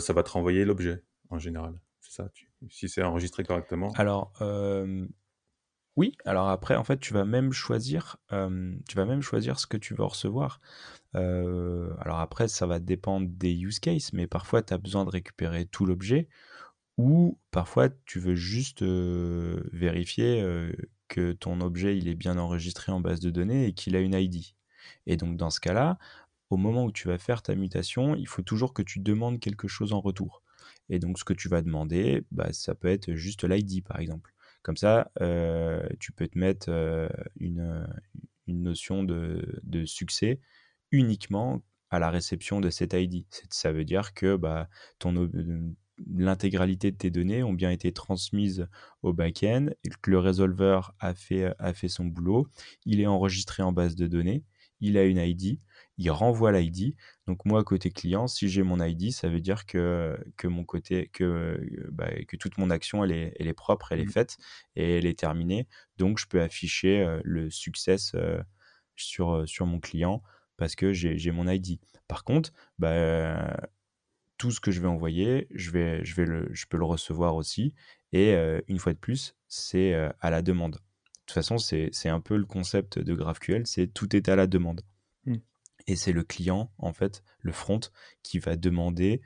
[0.00, 1.74] ça va te renvoyer l'objet en général.
[2.00, 2.30] C'est ça,
[2.68, 3.92] si c'est enregistré correctement.
[3.96, 4.32] Alors,
[5.96, 6.12] oui.
[6.24, 9.94] Alors après, en fait, tu vas même choisir, tu vas même choisir ce que tu
[9.94, 10.60] veux recevoir.
[11.14, 15.66] alors après, ça va dépendre des use cases, mais parfois, tu as besoin de récupérer
[15.66, 16.28] tout l'objet
[16.98, 20.42] ou parfois tu veux juste vérifier
[21.08, 24.14] que ton objet il est bien enregistré en base de données et qu'il a une
[24.14, 24.54] ID.
[25.06, 25.98] Et donc dans ce cas-là,
[26.50, 29.68] au moment où tu vas faire ta mutation, il faut toujours que tu demandes quelque
[29.68, 30.42] chose en retour.
[30.88, 34.32] Et donc ce que tu vas demander, bah, ça peut être juste l'ID par exemple.
[34.62, 35.10] Comme ça,
[36.00, 36.70] tu peux te mettre
[37.38, 37.86] une,
[38.46, 40.40] une, notion de, succès
[40.90, 43.26] uniquement à la réception de cet ID.
[43.50, 45.30] Ça veut dire que bah, ton,
[46.08, 48.66] l'intégralité de tes données ont bien été transmises
[49.02, 49.68] au back-end,
[50.02, 52.48] que le résolveur a fait, a fait son boulot,
[52.84, 54.44] il est enregistré en base de données,
[54.80, 55.58] il a une ID,
[55.98, 56.94] il renvoie l'ID.
[57.26, 61.08] Donc moi, côté client, si j'ai mon ID, ça veut dire que, que mon côté,
[61.08, 64.10] que, bah, que toute mon action, elle est, elle est propre, elle est mmh.
[64.10, 64.36] faite
[64.76, 65.66] et elle est terminée.
[65.96, 68.42] Donc je peux afficher euh, le succès euh,
[68.96, 70.22] sur, euh, sur mon client
[70.56, 71.78] parce que j'ai mon ID.
[72.08, 73.58] Par contre, bah,
[74.38, 77.36] tout ce que je vais envoyer, je, vais, je, vais le, je peux le recevoir
[77.36, 77.74] aussi.
[78.12, 80.72] Et euh, une fois de plus, c'est à la demande.
[80.72, 80.78] De
[81.26, 84.82] toute façon, c'est un peu le concept de GraphQL, c'est tout est à la demande.
[85.86, 87.80] Et c'est le client, en fait, le front,
[88.22, 89.20] qui va demander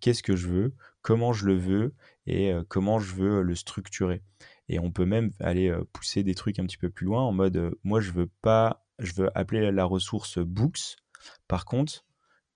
[0.00, 1.94] qu'est-ce que je veux, comment je le veux?
[2.26, 4.22] Et comment je veux le structurer?
[4.68, 7.74] Et on peut même aller pousser des trucs un petit peu plus loin en mode,
[7.84, 10.96] moi, je veux pas, je veux appeler la ressource books.
[11.48, 12.04] Par contre,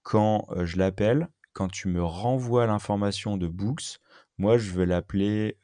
[0.02, 3.98] quand je l'appelle, quand tu me renvoies l'information de books,
[4.38, 5.56] moi je veux l'appeler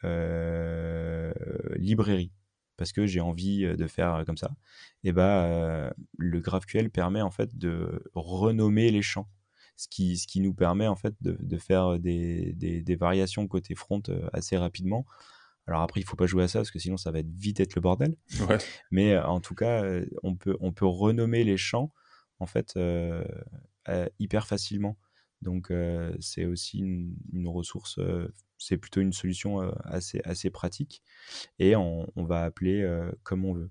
[1.77, 2.33] librairie
[2.83, 4.51] parce que j'ai envie euh, de faire euh, comme ça.
[5.05, 9.29] Et bah le GraphQL permet en fait de renommer les champs,
[9.77, 14.03] ce qui, ce qui nous permet en fait de, faire des, des, variations côté front
[14.33, 15.07] assez rapidement.
[15.69, 17.61] Alors après, il faut pas jouer à ça parce que sinon ça va être vite
[17.61, 18.17] être le bordel.
[18.91, 19.85] Mais en tout cas,
[20.23, 21.93] on peut, on peut renommer les champs
[22.39, 22.79] en fait
[24.19, 24.97] hyper facilement.
[25.43, 25.73] Donc
[26.21, 27.99] c'est aussi une, ressource,
[28.59, 31.03] c'est plutôt une solution assez, pratique
[31.59, 32.89] et on, va appeler
[33.25, 33.71] comme on veut.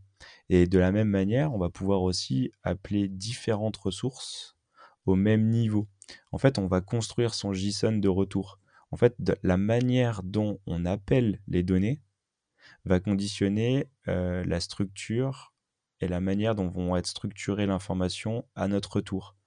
[0.49, 4.57] Et de la même manière, on va pouvoir aussi appeler différentes ressources
[5.05, 5.87] au même niveau.
[6.31, 8.59] En fait, on va construire son JSON de retour.
[8.91, 12.01] En fait, la manière dont on appelle les données
[12.83, 15.53] va conditionner la structure
[16.01, 19.37] et la manière dont vont être structurées l'information à notre retour.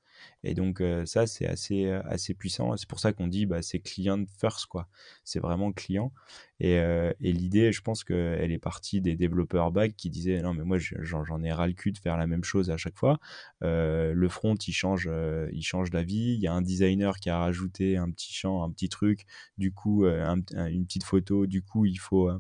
[0.44, 2.76] Et donc ça, c'est assez, assez puissant.
[2.76, 4.88] C'est pour ça qu'on dit bah, c'est client first, quoi.
[5.24, 6.12] C'est vraiment client.
[6.60, 10.64] Et, et l'idée, je pense qu'elle est partie des développeurs back qui disaient non, mais
[10.64, 13.18] moi, j'en ai ras le cul de faire la même chose à chaque fois.
[13.62, 15.10] le front, il change,
[15.52, 16.34] il change d'avis.
[16.34, 19.24] Il y a un designer qui a rajouté un petit champ, un petit truc.
[19.56, 21.46] Du coup, une petite photo.
[21.46, 22.30] Du coup, il faut,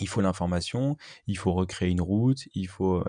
[0.00, 0.96] il faut l'information.
[1.28, 2.48] Il faut recréer une route.
[2.54, 3.04] Il faut.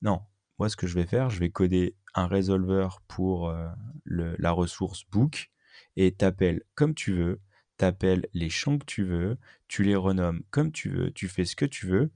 [0.00, 0.22] non,
[0.58, 3.68] moi, ce que je vais faire, je vais coder un résolveur pour euh,
[4.04, 5.50] la ressource book
[5.96, 7.40] et t'appelles comme tu veux,
[7.76, 11.56] t'appelles les champs que tu veux, tu les renommes comme tu veux, tu fais ce
[11.56, 12.10] que tu veux,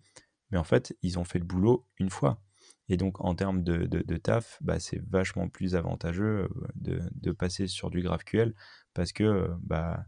[0.51, 2.41] mais en fait, ils ont fait le boulot une fois.
[2.89, 6.49] Et donc, en termes de, taf, bah, c'est vachement plus avantageux
[6.87, 8.55] euh, de, passer sur du GraphQL
[8.95, 10.07] parce que bah,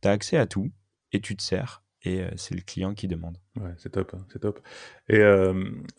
[0.00, 0.72] tu as accès à tout
[1.12, 3.38] et tu te sers et c'est le client qui demande.
[3.56, 4.60] Ouais, c'est top, hein, c'est top.
[5.08, 5.22] Et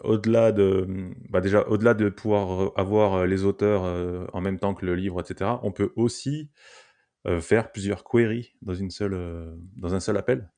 [0.01, 0.87] au-delà de,
[1.29, 5.59] bah déjà, au-delà de pouvoir avoir les auteurs en même temps que le livre, etc.,
[5.63, 6.49] on peut aussi
[7.39, 10.49] faire plusieurs queries dans une seule, dans un seul appel.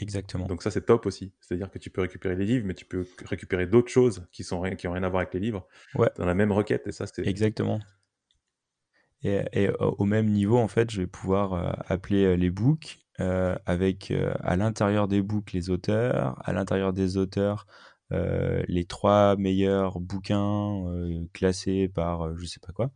[0.00, 0.46] Exactement.
[0.46, 1.32] Donc ça, c'est top aussi.
[1.40, 4.60] C'est-à-dire que tu peux récupérer les livres, mais tu peux récupérer d'autres choses qui sont
[4.60, 6.86] rien, qui ont rien à voir avec les livres Ouais, dans la même requête.
[6.86, 7.80] Et ça, c'est exactement.
[9.22, 12.98] Et, et au même niveau, en fait, je vais pouvoir euh, appeler euh, les books
[12.98, 13.01] euh,
[13.66, 17.66] avec euh, à l'intérieur des books les auteurs, à l'intérieur des auteurs
[18.12, 22.90] euh, les trois meilleurs bouquins euh, classés par euh, je sais pas quoi.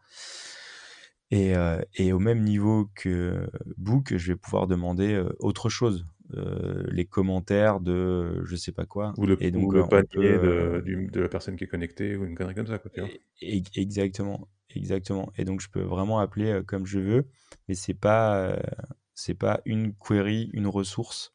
[1.30, 6.06] Et, euh, et au même niveau que book, je vais pouvoir demander euh, autre chose,
[6.34, 9.12] euh, les commentaires de je sais pas quoi.
[9.16, 11.64] ou le, Et ou donc le euh, on panier peut, de, euh, la personne qui
[11.64, 13.10] est connectée ou une connerie comme ça, quoi, tu vois.
[13.74, 15.32] Exactement, exactement.
[15.36, 17.28] Et donc je peux vraiment appeler euh, comme je veux,
[17.68, 18.56] mais c'est pas euh,
[19.16, 21.34] c'est pas une query, une ressource.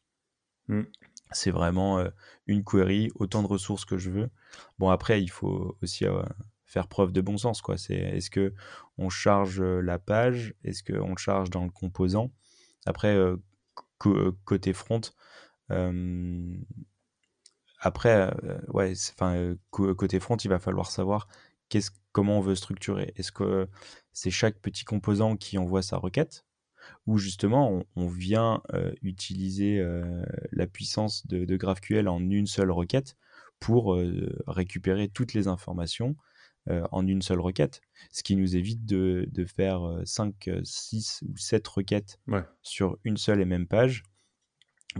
[0.68, 0.84] Hmm.
[1.32, 2.08] C'est vraiment euh,
[2.46, 4.30] une query, autant de ressources que je veux.
[4.78, 6.22] Bon après il faut aussi euh,
[6.64, 7.76] faire preuve de bon sens quoi.
[7.76, 8.54] C'est est-ce que
[8.96, 12.30] on charge euh, la page, est-ce que on charge dans le composant?
[12.86, 13.36] Après euh,
[13.98, 15.02] côté front,
[17.84, 18.32] après,
[18.68, 21.28] ouais, enfin, côté front, il va falloir savoir
[22.12, 23.12] comment on veut structurer.
[23.16, 23.68] Est-ce que
[24.12, 26.44] c'est chaque petit composant qui envoie sa requête?
[27.06, 32.46] Ou justement on, on vient euh, utiliser euh, la puissance de, de GraphQL en une
[32.46, 33.16] seule requête
[33.60, 36.16] pour euh, récupérer toutes les informations
[36.92, 37.80] en une seule requête,
[38.12, 42.44] ce qui nous évite de, de faire euh, 5, 6 ou 7 requêtes Ouais.
[42.62, 44.04] sur une seule et même page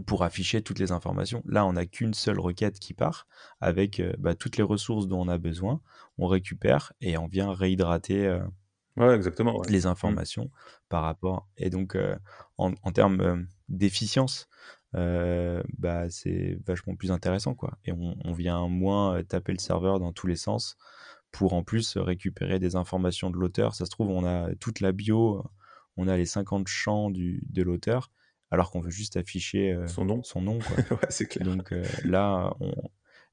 [0.06, 1.42] pour afficher toutes les informations.
[1.46, 3.28] Là, on n'a qu'une seule requête qui part
[3.60, 5.80] avec euh, bah, toutes les ressources dont on a besoin.
[6.18, 8.40] On récupère et on vient réhydrater euh,
[8.96, 9.59] Ouais, exactement.
[9.59, 9.68] Ouais.
[9.70, 9.88] les Hmm.
[9.88, 10.50] informations
[10.88, 11.48] par rapport.
[11.57, 11.96] Et donc,
[12.59, 14.48] en, en termes d'efficience,
[14.92, 17.55] bah, c'est vachement plus intéressant.
[17.55, 17.78] Quoi.
[17.85, 20.76] Et on, on vient moins taper le serveur dans tous les sens
[21.31, 23.74] pour en plus récupérer des informations de l'auteur.
[23.74, 25.42] Ça se trouve, on a toute la bio,
[25.96, 28.11] on a les 50 champs du, de l'auteur,
[28.50, 30.22] alors qu'on veut juste afficher Son nom.
[30.22, 30.59] son nom.
[30.59, 30.76] Quoi.
[30.98, 31.46] ouais, c'est clair.
[31.46, 31.72] Donc
[32.05, 32.74] là, on,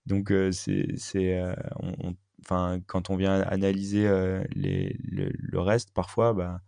[0.05, 1.41] donc c'est, c'est,
[1.81, 6.61] on- on- enfin, quand on vient analyser euh, le, reste, parfois, bah,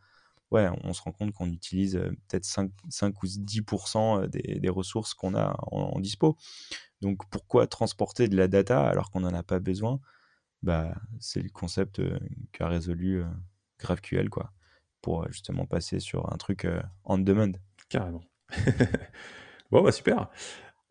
[0.52, 4.70] ouais, on se rend compte qu'on utilise euh, peut-être 5, 5 ou 10% des, des
[4.70, 6.38] ressources qu'on a en, dispo.
[7.02, 10.00] Donc pourquoi transporter de la data alors qu'on n'en a pas besoin?
[10.64, 12.20] Bah, C'est le concept euh,
[12.52, 13.26] qu'a résolu euh,
[13.80, 14.52] GraphQL, quoi,
[15.02, 17.52] pour euh, justement passer sur un truc euh, on demand.
[17.90, 18.22] Carrément.
[19.72, 20.30] bon, bah super.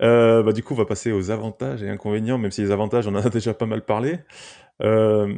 [0.03, 3.07] Euh, bah, du coup, on va passer aux avantages et inconvénients, même si les avantages,
[3.07, 4.21] on en a déjà pas mal parlé.
[4.83, 5.35] Euh,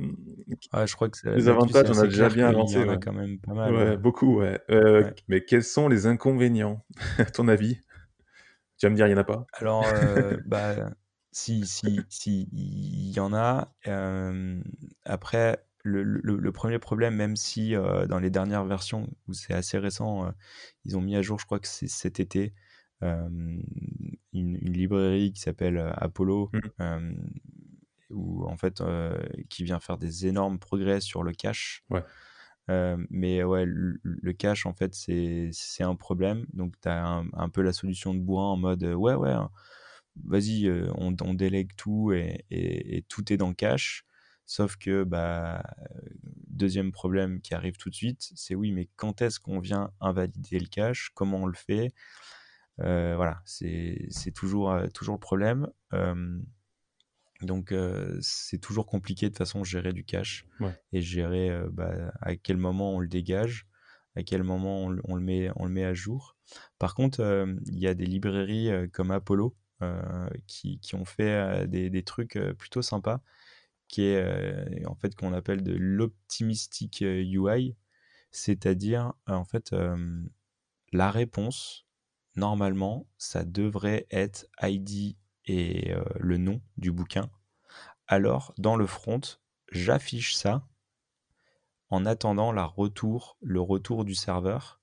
[0.73, 2.79] Ouais, je crois que les avantages, on a déjà bien y avancé.
[2.79, 3.75] en a Ouais, quand même pas mal.
[3.75, 3.97] Ouais, ouais.
[3.97, 4.61] beaucoup, ouais.
[4.71, 5.15] Euh, Ouais.
[5.29, 6.85] Mais quels sont les inconvénients,
[7.19, 7.79] à ton avis?
[8.79, 9.47] Tu vas me dire, il n'y en a pas?
[9.53, 10.91] Alors, euh, bah,
[11.33, 13.75] si, si, si, il y en a.
[13.87, 14.61] euh,
[15.05, 17.75] après, le, le- le premier problème, même si
[18.09, 20.33] dans les dernières versions, où c'est assez récent,
[20.85, 22.55] ils ont mis à jour, je crois que c'est cet été,
[23.03, 23.29] euh,
[24.33, 26.51] une, une librairie qui s'appelle Apollo,
[26.81, 27.13] euh,
[28.13, 31.85] où en fait, euh, qui vient faire des énormes progrès sur le cache.
[31.91, 32.03] Ouais.
[32.71, 35.51] Euh, mais ouais, le, le cache, en fait, c'est
[35.83, 36.47] un problème.
[36.53, 39.35] Donc, tu as un, un peu la solution de bourrin en mode euh, ouais, ouais,
[40.25, 44.05] vas-y, euh, on, on délègue tout et, et- et tout est dans le cache.
[44.47, 45.63] Sauf que, bah,
[46.49, 50.59] deuxième problème qui arrive tout de suite, c'est oui, mais quand est-ce qu'on vient invalider
[50.59, 51.93] le cache Comment on le fait?
[52.79, 55.69] Voilà, c'est toujours, toujours le problème.
[57.43, 60.73] Donc, euh, c'est toujours compliqué de toute façon gérer du cache Ouais.
[60.93, 63.67] et gérer euh, bah, à quel moment on le dégage,
[64.17, 66.37] à quel moment on, le- on le, met, on le met à jour.
[66.79, 69.57] Par contre, euh, il y a des librairies comme Apollo
[70.47, 73.21] qui, qui ont fait des, des trucs plutôt sympas,
[73.89, 77.75] qui est en fait qu'on appelle de l'optimistic UI,
[78.31, 79.75] c'est-à-dire en fait
[80.93, 81.87] la réponse
[82.37, 87.31] normalement ça devrait être ID et euh, le nom du bouquin.
[88.07, 89.21] Alors dans le front,
[89.71, 90.67] j'affiche ça
[91.89, 94.81] en attendant le retour du serveur.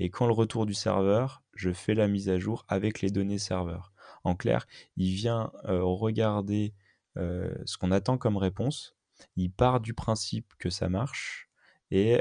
[0.00, 3.38] Et quand le retour du serveur, je fais la mise à jour avec les données
[3.38, 3.92] serveur.
[4.24, 4.66] En clair,
[4.96, 6.74] il vient euh, regarder
[7.16, 8.96] euh, ce qu'on attend comme réponse.
[9.36, 11.48] Il part du principe que ça marche
[11.90, 12.20] et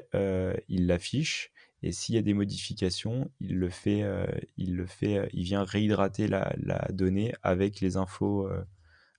[0.68, 1.52] il l'affiche.
[1.84, 4.26] Et s'il y a des modifications, il le fait, euh,
[4.58, 8.64] il le fait, euh, il vient réhydrater la, la donnée avec les infos, euh,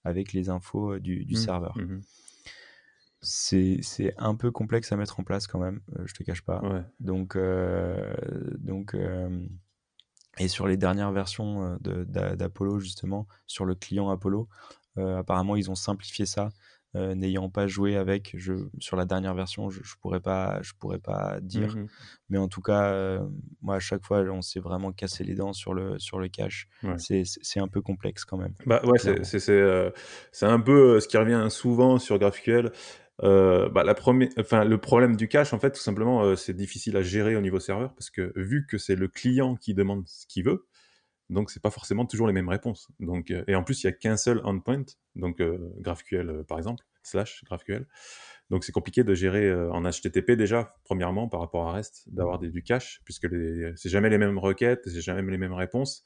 [0.04, 1.40] avec les infos du, du Mhm.
[1.40, 1.76] serveur.
[1.78, 2.00] Mhm.
[3.20, 6.60] C'est un peu complexe à mettre en place quand même, je te cache pas.
[6.62, 6.82] Ouais.
[7.00, 8.14] Donc, euh,
[8.58, 8.94] donc
[10.38, 14.48] Et sur les dernières versions d'Apollo, justement, sur le client Apollo,
[14.96, 16.50] apparemment, ils ont simplifié ça.
[16.94, 20.98] N'ayant pas joué avec, je, sur la dernière version, je, je pourrais pas, je pourrais
[20.98, 21.76] pas dire.
[21.76, 21.86] Mmh
[22.30, 23.20] Mais en tout cas,
[23.62, 26.68] moi, à chaque fois, on s'est vraiment cassé les dents sur le, sur le cache.
[26.96, 28.54] C'est un peu complexe quand même.
[28.66, 32.72] Bah ouais, c'est un peu ce qui revient souvent sur GraphQL.
[33.24, 36.54] Euh, bah, la première, enfin, le problème du cache, en fait, tout simplement, euh, c'est
[36.54, 40.04] difficile à gérer au niveau serveur parce que vu que c'est le client qui demande
[40.06, 40.66] ce qu'il veut,
[41.30, 42.88] donc c'est pas forcément toujours les mêmes réponses.
[43.00, 44.84] Donc, euh, et en plus, il y a qu'un seul endpoint,
[45.16, 45.42] donc
[45.80, 47.86] GraphQL par exemple, slash GraphQL.
[48.50, 52.62] Donc c'est compliqué de gérer en HTTP déjà, premièrement, par rapport à REST, d'avoir du
[52.62, 53.28] cache, puisque
[53.76, 56.02] c'est jamais les mêmes requêtes, c'est jamais les mêmes réponses.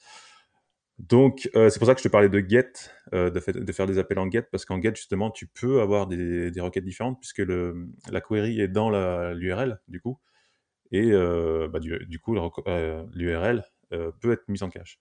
[0.99, 2.73] Donc, euh, c'est pour ça que je te parlais de get,
[3.13, 6.53] euh, de, faire des appels en get, parce qu'en get, justement, tu peux avoir des,
[6.59, 7.43] requêtes différentes, puisque
[8.11, 8.91] la query est dans
[9.33, 10.19] l'URL, du coup,
[10.93, 12.37] et euh, bah, du, coup,
[13.15, 13.65] l'URL
[14.21, 14.99] peut être mise en cache.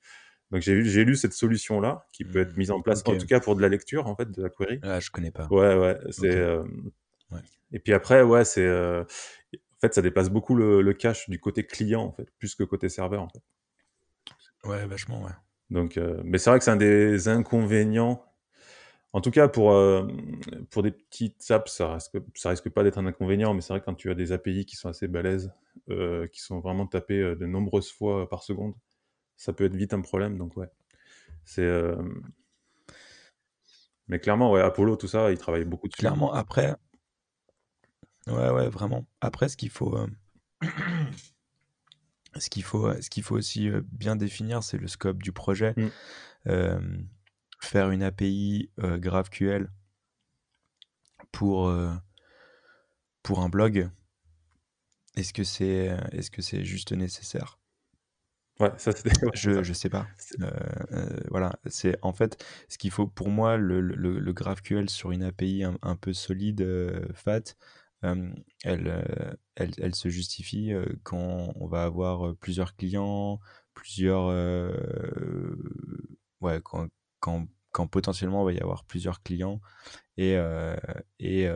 [0.51, 3.55] Donc, j'ai lu cette solution-là, qui peut être mise en place, en tout cas pour
[3.55, 4.79] de la lecture, en fait, de la query.
[4.83, 5.47] Ah, je connais pas.
[5.47, 6.45] Ouais, ouais, c'est...
[6.45, 7.39] Ouais.
[7.71, 8.69] Et puis après, ouais, c'est...
[8.69, 9.05] en
[9.79, 12.89] fait, ça dépasse beaucoup le, le cache du côté client, en fait, plus que côté
[12.89, 13.41] serveur, en fait.
[14.63, 15.31] Ouais, vachement, ouais.
[15.69, 18.25] Donc, euh, mais c'est vrai que c'est un des inconvénients.
[19.13, 20.05] En tout cas, pour, euh,
[20.69, 23.79] pour des petites apps, ça risque, ça risque pas d'être un inconvénient, mais c'est vrai
[23.79, 25.51] que quand tu as des API qui sont assez balèzes,
[25.89, 28.73] euh, qui sont vraiment tapés de nombreuses fois par seconde,
[29.37, 30.37] ça peut être vite un problème.
[30.37, 30.69] Donc, ouais.
[31.45, 31.69] C'est.
[34.07, 35.99] Mais clairement, ouais, Apollo, tout ça, ils travaillent beaucoup dessus.
[35.99, 36.75] Clairement, après.
[38.27, 39.07] Ouais, ouais, vraiment.
[39.21, 39.97] Après, ce qu'il faut.
[42.37, 45.75] Ce qu'il faut, ce qu'il faut aussi bien définir, c'est le scope du projet.
[46.45, 47.05] Mmh.
[47.59, 49.69] faire une API GraphQL
[51.31, 51.73] pour,
[53.23, 53.89] pour un blog,
[55.15, 57.59] est-ce que c'est est -ce c'est juste nécessaire?
[58.59, 59.09] Ouais, ça c'était.
[59.33, 60.07] je, je sais pas.
[61.29, 65.23] voilà, c'est en fait ce qu'il faut pour moi, le, le, le, GraphQL sur une
[65.23, 66.61] API un, un peu solide,
[67.13, 67.55] fat,
[68.03, 68.41] elle,
[69.55, 70.71] elle, elle, se justifie
[71.03, 73.39] quand on va avoir plusieurs clients,
[73.73, 74.27] plusieurs...
[76.41, 76.87] ouais, quand,
[77.19, 79.61] quand, quand, potentiellement il va y avoir plusieurs clients
[80.17, 80.35] et,
[81.19, 81.47] et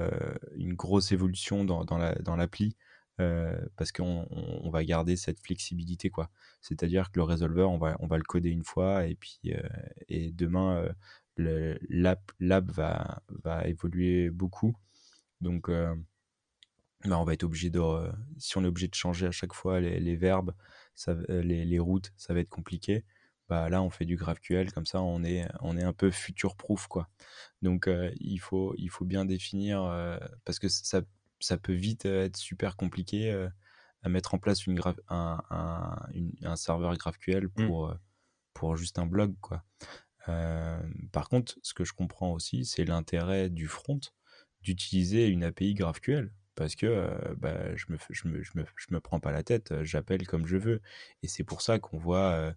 [0.55, 2.69] une grosse évolution dans, dans l'appli.
[2.69, 2.84] La,
[3.17, 6.29] parce qu'on on va garder cette flexibilité quoi
[6.61, 9.39] c'est-à-dire que le résolveur on va on va le coder une fois et puis
[10.09, 10.89] et demain
[11.37, 14.75] l'app va va évoluer beaucoup
[15.39, 15.69] donc
[17.05, 17.79] bah, on va être obligé de,
[18.37, 20.53] si on est obligé de changer à chaque fois les, verbes,
[20.95, 23.03] ça, euh, les, routes, ça va être compliqué.
[23.47, 26.87] Bah là, on fait du GraphQL, comme ça, on est, on est un peu future-proof,
[26.87, 27.09] quoi.
[27.61, 31.01] Donc, euh, il, faut, il faut bien définir, euh, parce que ça,
[31.39, 33.47] ça peut vite être super compliqué
[34.01, 34.79] à mettre en place une
[35.09, 35.95] un, un,
[36.43, 37.49] un, serveur GraphQL mmh.
[37.67, 37.95] pour,
[38.53, 39.63] pour juste un blog, quoi.
[41.11, 43.99] par contre, ce que je comprends aussi, c'est l'intérêt du front
[44.61, 48.99] d'utiliser une API GraphQL parce que bah, je, me, je, me, je, me, je, me,
[48.99, 50.81] prends pas la tête, j'appelle comme je veux.
[51.21, 52.55] Et c'est pour ça qu'on voit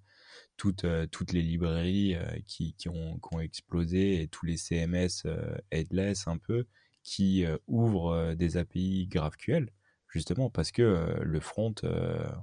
[0.57, 2.17] toutes, toutes les librairies
[2.47, 5.27] qui, qui, ont, qui, ont, explosé et tous les CMS
[5.71, 6.67] headless un peu
[7.09, 9.71] qui ouvrent des API GraphQL,
[10.09, 11.75] justement parce que le front,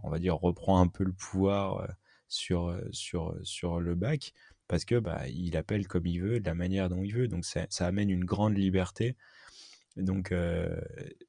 [0.03, 1.87] on va dire, reprend un peu le pouvoir
[2.27, 4.33] sur, sur, sur le back
[4.67, 7.27] parce que bah, il appelle comme il veut, de la manière dont il veut.
[7.27, 9.15] Donc ça, amène une grande liberté
[9.97, 10.33] donc,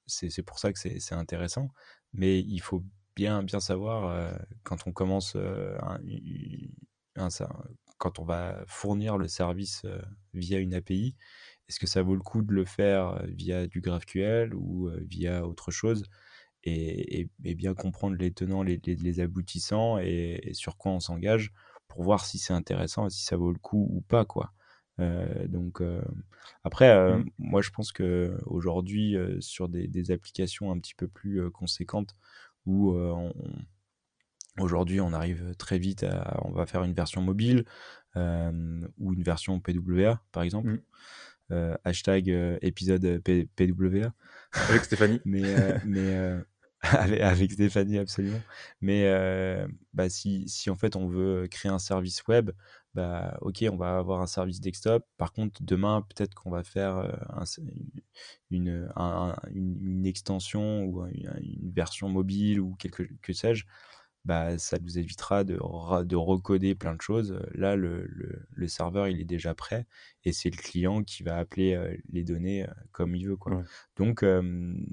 [0.07, 1.69] c'est pour ça que c'est intéressant.
[2.13, 2.83] Mais il faut
[3.15, 4.33] bien, bien savoir,
[4.65, 7.29] quand on commence, un,
[7.99, 9.87] quand on va fournir le service
[10.35, 11.15] via une API,
[11.69, 15.71] est-ce que ça vaut le coup de le faire via du GraphQL ou via autre
[15.71, 16.05] chose
[16.65, 21.53] et, bien comprendre les tenants, les, les, aboutissants et, sur quoi on s'engage
[21.89, 24.53] pour voir si c'est intéressant et si ça vaut le coup ou pas, quoi.
[24.99, 26.03] Euh, donc euh,
[26.65, 27.31] après, euh, mmh.
[27.39, 32.17] moi je pense que aujourd'hui sur des, des, applications un petit peu plus conséquentes
[32.65, 32.97] où
[34.59, 37.65] aujourd'hui on arrive très vite à, on va faire une version mobile
[38.17, 40.71] ou une version PWA par exemple.
[40.71, 40.81] Mmh.
[41.85, 42.29] Hashtag
[42.63, 44.13] épisode PWA.
[44.69, 45.21] Avec Stéphanie.
[45.25, 45.43] mais
[45.85, 46.43] mais
[47.23, 48.41] avec, Stéphanie, absolument.
[48.81, 49.05] Mais
[49.95, 52.51] bah, si, si, en fait on veut créer un service web,
[52.97, 55.05] bah, ok, on va avoir un service desktop.
[55.19, 57.15] Par contre, demain, peut-être qu'on va faire
[58.51, 58.89] une,
[59.55, 63.67] une, extension ou une, version mobile ou quelque que sais-je.
[64.27, 65.55] Bah, ça nous évitera de,
[66.03, 67.39] de recoder plein de choses.
[67.55, 68.07] Là, le,
[68.51, 69.87] le, serveur, il est déjà prêt
[70.25, 73.37] et c'est le client qui va appeler les données comme il veut.
[73.37, 73.63] Quoi.
[73.97, 74.25] Donc,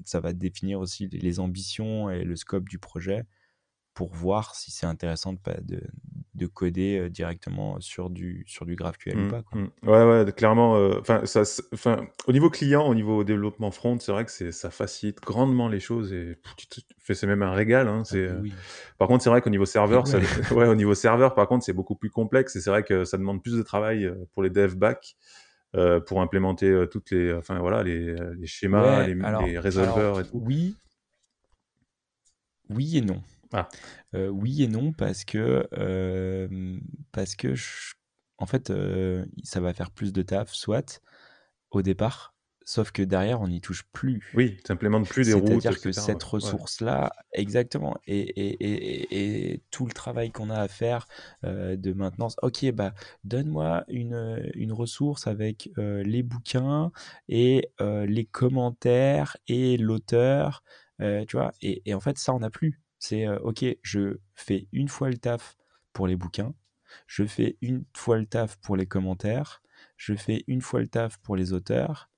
[0.05, 3.25] ça va définir aussi les ambitions et le scope du projet
[3.93, 5.81] pour voir si c'est intéressant de, de,
[6.33, 9.41] de coder directement sur du, sur du GraphQL ou Mmh, pas.
[9.43, 9.61] Quoi.
[9.61, 9.69] mmh.
[9.83, 10.73] Ouais, ouais, clairement.
[10.99, 15.21] Enfin, ça, enfin, au niveau client, au niveau développement front, c'est vrai que ça facilite
[15.21, 16.37] grandement les choses et
[17.03, 17.87] c'est même un régal.
[17.87, 18.53] Hein, Ah c'est, bah oui.
[18.97, 20.17] Par contre, c'est vrai qu'au niveau serveur, ça,
[20.51, 20.67] Ouais.
[20.67, 23.43] au niveau serveur, par contre, c'est beaucoup plus complexe et c'est vrai que ça demande
[23.43, 25.15] plus de travail pour les devs back.
[25.75, 29.57] Euh, pour implémenter euh, toutes les, enfin voilà, les, les schémas, Ouais, les, alors, les
[29.57, 30.39] résolveurs alors, et tout.
[30.45, 30.75] oui,
[32.69, 33.21] oui et non.
[33.53, 33.69] Ah.
[34.15, 36.79] Euh, oui et non parce que euh,
[37.11, 37.93] parce que je-
[38.37, 41.01] en fait euh, ça va faire plus de taf soit
[41.71, 42.35] au départ
[42.65, 45.91] sauf que derrière on n'y touche plus Oui, tu implémentes plus des routes, c'est-à-dire que
[45.91, 46.53] cette ouais.
[46.53, 51.07] ressource là exactement et, et, et, et tout le travail qu'on a à faire
[51.43, 52.93] de maintenance ok bah
[53.23, 56.91] donne-moi une, une ressource avec les bouquins
[57.29, 60.63] et les commentaires et l'auteur
[61.01, 64.17] euh, tu vois et, et en fait ça on n'a plus c'est euh, ok je
[64.33, 65.57] fais une fois le taf
[65.91, 66.53] pour les bouquins
[67.07, 69.61] je fais une fois le taf pour les commentaires
[69.97, 72.09] je fais une fois le taf pour les auteurs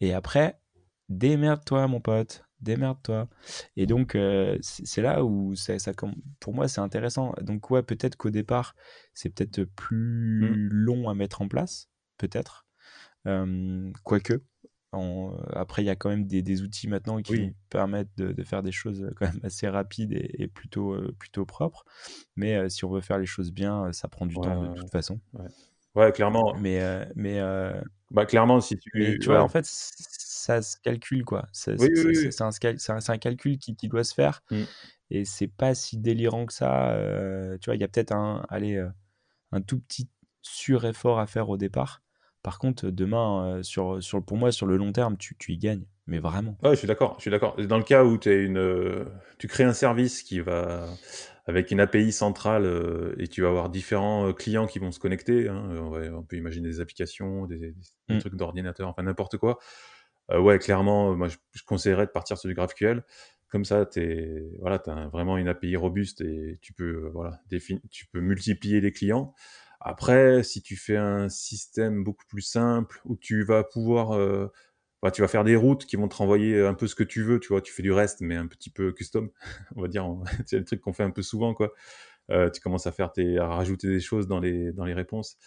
[0.00, 0.60] et après
[1.08, 3.28] démerde-toi mon pote démerde-toi.
[3.76, 5.74] Et donc euh, c'est là où ça,
[6.40, 7.34] pour moi c'est intéressant.
[7.42, 8.74] Donc ouais peut-être qu'au départ
[9.12, 12.66] c'est peut-être plus long à mettre en place peut-être.
[13.26, 14.42] Euh, quoique
[14.94, 17.54] en- après il y a quand même des, des outils maintenant qui Oui.
[17.70, 21.44] permettent de, de faire des choses quand même assez rapides et, et plutôt euh, plutôt
[21.46, 21.84] propres
[22.36, 24.74] mais euh, si on veut faire les choses bien ça prend du Ouais, temps de
[24.74, 25.48] toute façon ouais.
[25.94, 26.54] Ouais, clairement.
[26.60, 27.80] mais euh, mais euh,
[28.10, 28.90] Bah, clairement, si tu.
[28.94, 29.36] mais tu ouais.
[29.36, 31.48] vois, en fait, ça se calcule, quoi.
[31.52, 34.42] C'est Oui, oui, oui, un, calcul qui, qui doit se faire.
[34.50, 34.64] Mm.
[35.10, 36.92] Et c'est pas si délirant que ça.
[36.92, 38.88] euh, tu vois, il y a peut-être un, allez, euh,
[39.52, 40.10] un tout petit
[40.42, 42.03] sur-effort à faire au départ.
[42.44, 45.58] Par contre, demain, euh, sur, sur, pour moi, sur le long terme, tu, tu y
[45.58, 45.86] gagnes.
[46.06, 46.56] Mais vraiment.
[46.62, 47.56] Ouais, je suis d'accord, je suis d'accord.
[47.56, 49.06] Dans le cas où une, euh,
[49.38, 50.86] tu crées un service qui va
[51.46, 54.98] avec une API centrale euh, et tu vas avoir différents euh, clients qui vont se
[54.98, 55.48] connecter.
[55.48, 57.74] hein, on, va- on peut imaginer des applications, des, des-
[58.08, 58.18] des Mm.
[58.18, 59.58] trucs d'ordinateur, enfin n'importe quoi.
[60.30, 63.02] Euh, ouais, clairement, moi je, je conseillerais de partir sur du GraphQL.
[63.48, 67.40] Comme ça, tu voilà, as vraiment une API robuste et tu peux, voilà,
[67.90, 69.32] tu peux multiplier les clients.
[69.84, 74.48] Après, si tu fais un système beaucoup plus simple où tu vas pouvoir euh,
[75.02, 77.22] bah, tu vas faire des routes qui vont te renvoyer un peu ce que tu
[77.22, 79.30] veux, tu vois, tu fais du reste, mais un petit peu custom,
[79.76, 80.06] on va dire,
[80.46, 81.74] c'est le truc qu'on fait un peu souvent, quoi.
[82.30, 85.38] Euh, tu commences à faire tes, à rajouter des choses dans les, dans les réponses.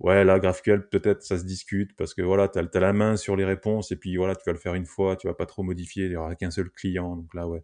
[0.00, 3.36] Ouais, là, GraphQL, peut-être, ça se discute, parce que voilà, tu as, la main sur
[3.36, 5.62] les réponses, et puis voilà, tu vas le faire une fois, tu vas pas trop
[5.62, 7.62] modifier, il y aura qu'un seul client, donc là, ouais.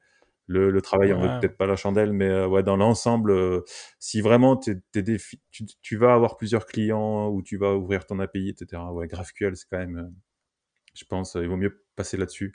[0.49, 1.41] Le, le travail en veut Ouais.
[1.41, 3.63] peut-être pas la chandelle, mais euh, ouais, dans l'ensemble, euh,
[3.99, 4.57] si vraiment
[4.95, 9.07] défi- tu, tu vas avoir plusieurs clients ou tu vas ouvrir ton API, etc., ouais,
[9.07, 10.09] GraphQL, c'est quand même, euh,
[10.95, 12.53] je pense, il vaut mieux passer là-dessus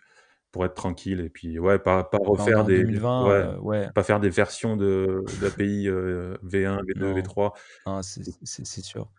[0.51, 3.89] pour être tranquille et puis ouais, pas, pas Bah, refaire des, 2020, ouais, ouais.
[3.93, 7.53] pas faire des versions de d'API euh, V1, V2, Non, V3.
[7.85, 9.11] hein, c'est c'est- c'est sûr.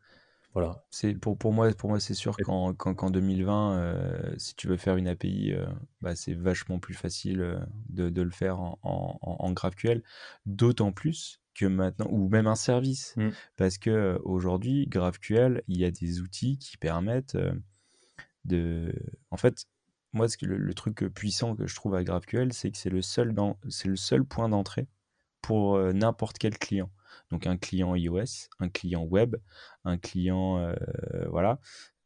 [0.55, 0.82] Voilà.
[0.90, 4.66] C'est pour, pour moi, pour moi c'est sûr qu'en qu'en qu'en 2020, euh, si tu
[4.66, 5.66] veux faire une API, euh,
[6.01, 7.59] bah, c'est vachement plus facile euh,
[7.90, 10.03] de, de le faire en, en, en- en GraphQL.
[10.46, 13.28] D'autant plus que maintenant, ou même un service, Mm.
[13.57, 17.53] parce que euh, aujourd'hui, GraphQL, il y a des outils qui permettent euh,
[18.44, 18.92] de.
[19.30, 19.66] En fait,
[20.12, 22.90] moi, ce que le, le truc puissant que je trouve à GraphQL, c'est que c'est
[22.90, 24.88] le seul dans, c'est le seul point d'entrée
[25.42, 26.90] pour euh, n'importe quel client.
[27.31, 29.37] Donc un client iOS, un client web,
[29.85, 30.74] un client, euh,
[31.29, 31.61] voilà,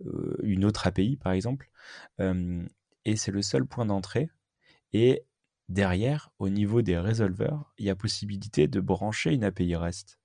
[0.04, 1.70] euh, une autre API par exemple.
[3.04, 4.30] Et c'est le seul point d'entrée.
[4.92, 5.24] Et
[5.68, 10.18] derrière, au niveau des résolveurs, il y a possibilité de brancher une API REST.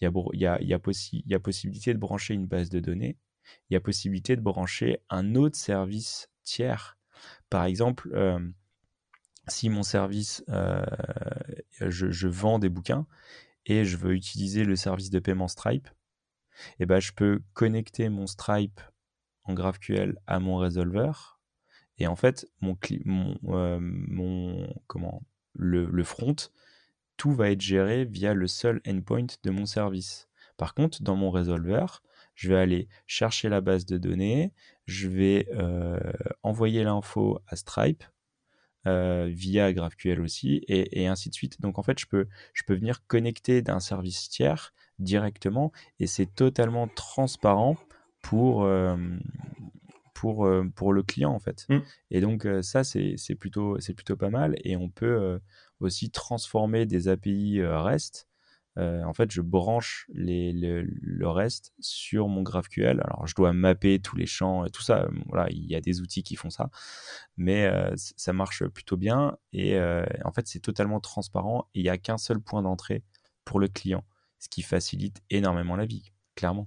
[0.00, 0.78] Il y a,
[1.38, 3.16] possibilité de brancher une base de données.
[3.68, 6.98] Il y a possibilité de brancher un autre service tiers.
[7.48, 8.10] Par exemple,
[9.48, 10.84] si mon service, euh,
[11.80, 13.06] je vends des bouquins
[13.66, 15.88] et je veux utiliser le service de paiement Stripe,
[16.78, 18.80] et ben je peux connecter mon Stripe
[19.44, 21.40] en GraphQL à mon résolveur.
[21.98, 22.76] Et en fait, mon,
[23.48, 25.22] euh, mon comment,
[25.54, 26.36] le, front,
[27.16, 30.28] tout va être géré via le seul endpoint de mon service.
[30.56, 32.02] Par contre, dans mon résolveur,
[32.34, 34.52] je vais aller chercher la base de données,
[34.86, 35.98] je vais euh,
[36.42, 38.04] envoyer l'info à Stripe
[38.86, 41.60] euh, via GraphQL aussi, et, et ainsi de suite.
[41.60, 46.26] Donc en fait, je peux, je peux venir connecter d'un service tiers directement, et c'est
[46.26, 47.76] totalement transparent
[48.22, 48.96] pour, euh,
[50.14, 51.66] pour, euh, pour le client en fait.
[51.68, 51.78] Mm.
[52.10, 55.40] Et donc ça, c'est plutôt, plutôt pas mal, et on peut
[55.80, 58.29] aussi transformer des API REST.
[58.80, 63.00] Euh, en fait, je branche le, reste sur mon GraphQL.
[63.04, 65.08] Alors, je dois mapper tous les champs et tout ça.
[65.26, 66.70] Voilà, il y a des outils qui font ça,
[67.36, 69.36] mais euh, ça marche plutôt bien.
[69.52, 71.68] Et euh, en fait, c'est totalement transparent.
[71.74, 73.04] Il n'y a qu'un seul point d'entrée
[73.44, 74.04] pour le client.
[74.38, 76.66] ce qui facilite énormément la vie, clairement.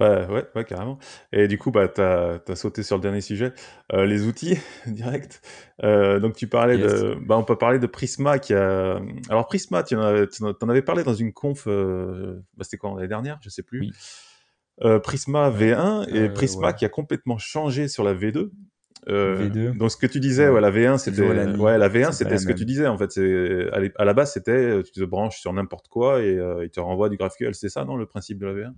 [0.00, 0.98] Bah, ouais, ouais, carrément.
[1.30, 3.52] Et du coup, bah, tu as, sauté sur le dernier sujet,
[3.92, 5.42] euh, les outils direct.
[5.84, 7.18] Euh, donc, tu parlais de.
[7.26, 8.98] Bah, on peut parler de Prisma qui a.
[9.28, 11.64] Alors, Prisma, tu en, en, avais parlé dans une conf.
[11.66, 12.40] Euh...
[12.56, 13.92] Bah, C'était quoi l'année dernière Je sais plus.
[14.82, 18.48] Euh, Prisma V1 et Prisma qui a complètement changé sur la V2.
[19.06, 19.76] V2.
[19.76, 22.52] Donc ce que tu disais, ouais, la V1 c'était, ouais, la V1 c'était ce que
[22.52, 23.12] tu disais en fait.
[23.12, 27.10] C'est à la base c'était tu te branches sur n'importe quoi et il te renvoie
[27.10, 27.54] du GraphQL.
[27.54, 28.72] C'est ça non le principe de la V1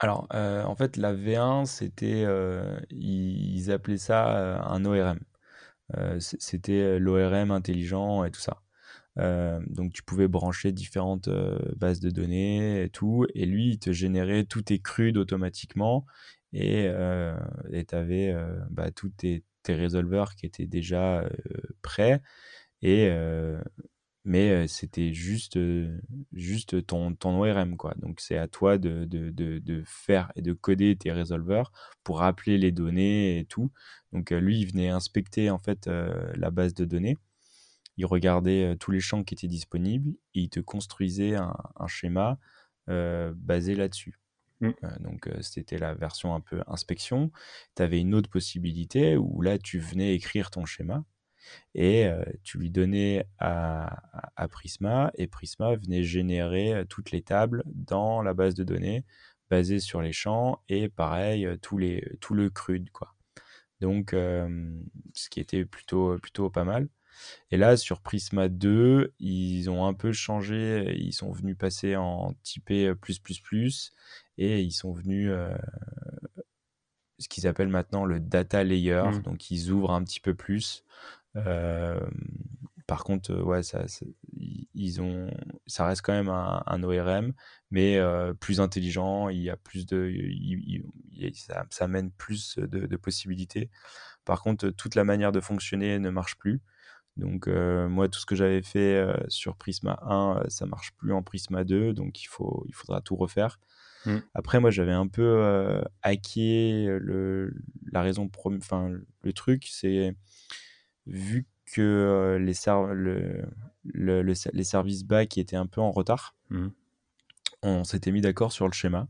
[0.00, 5.20] alors, euh, en fait, la V1, c'était, euh, ils, appelaient ça euh, un ORM.
[6.18, 8.62] c'était l'ORM intelligent et tout ça.
[9.68, 11.28] donc, tu pouvais brancher différentes
[11.76, 16.06] bases de données et tout, et lui, il te générait tout tes CRUD automatiquement,
[16.52, 16.90] et
[17.88, 18.34] tu avais
[18.70, 21.24] bah, tous tes résolveurs qui étaient déjà
[21.82, 22.22] prêts,
[22.82, 23.10] et
[24.24, 25.58] mais c'était juste,
[26.32, 27.76] juste ton, ton ORM.
[27.76, 27.94] Quoi.
[27.96, 31.72] Donc c'est à toi de, de, de, faire et de coder tes résolveurs
[32.04, 33.70] pour rappeler les données et tout.
[34.12, 37.16] Donc lui, il venait inspecter en fait la base de données.
[37.96, 41.54] Il regardait tous les champs qui étaient disponibles et il te construisait un,
[41.86, 42.38] schéma
[42.86, 44.18] basé là-dessus.
[44.62, 44.72] Mmh.
[45.00, 47.32] donc c'était la version un peu inspection.
[47.76, 51.02] Tu avais une autre possibilité où là tu venais écrire ton schéma
[51.74, 52.08] et
[52.42, 54.02] tu lui donnais à,
[54.50, 59.04] Prisma et Prisma venait générer toutes les tables dans la base de données
[59.48, 63.14] basée sur les champs et pareil tous les, tout le CRUD quoi.
[63.80, 66.88] Donc ce qui était plutôt, plutôt pas mal.
[67.50, 70.94] Et là, sur Prisma 2, ils ont un peu changé.
[70.96, 72.92] Ils sont venus passer en typé
[74.38, 75.30] et ils sont venus
[77.18, 79.02] ce qu'ils appellent maintenant le data layer.
[79.12, 79.22] Mmh.
[79.22, 80.84] Donc, ils ouvrent un petit peu plus.
[81.36, 82.00] Euh,
[82.86, 83.84] par contre, euh, ouais, ça,
[84.74, 85.30] ils ont,
[85.66, 87.32] ça reste quand même un, ORM,
[87.70, 89.28] mais euh, plus intelligent.
[89.28, 90.12] Il y a plus de,
[91.34, 93.70] ça, ça, amène plus de, possibilités.
[94.24, 96.60] Par contre, toute la manière de fonctionner ne marche plus.
[97.16, 101.64] Donc moi, tout ce que j'avais fait sur Prisma 1, ça marche plus en Prisma
[101.64, 103.58] 2, donc il, faut, il faudra tout refaire.
[104.06, 104.16] Mmh.
[104.32, 107.52] Après, moi, j'avais un peu hacké le,
[107.92, 108.90] la raison, enfin,
[109.22, 110.14] le truc, c'est
[111.06, 112.54] vu que les,
[113.84, 116.68] le, les services back étaient un peu en retard, mmh.
[117.62, 119.08] on s'était mis d'accord sur le schéma.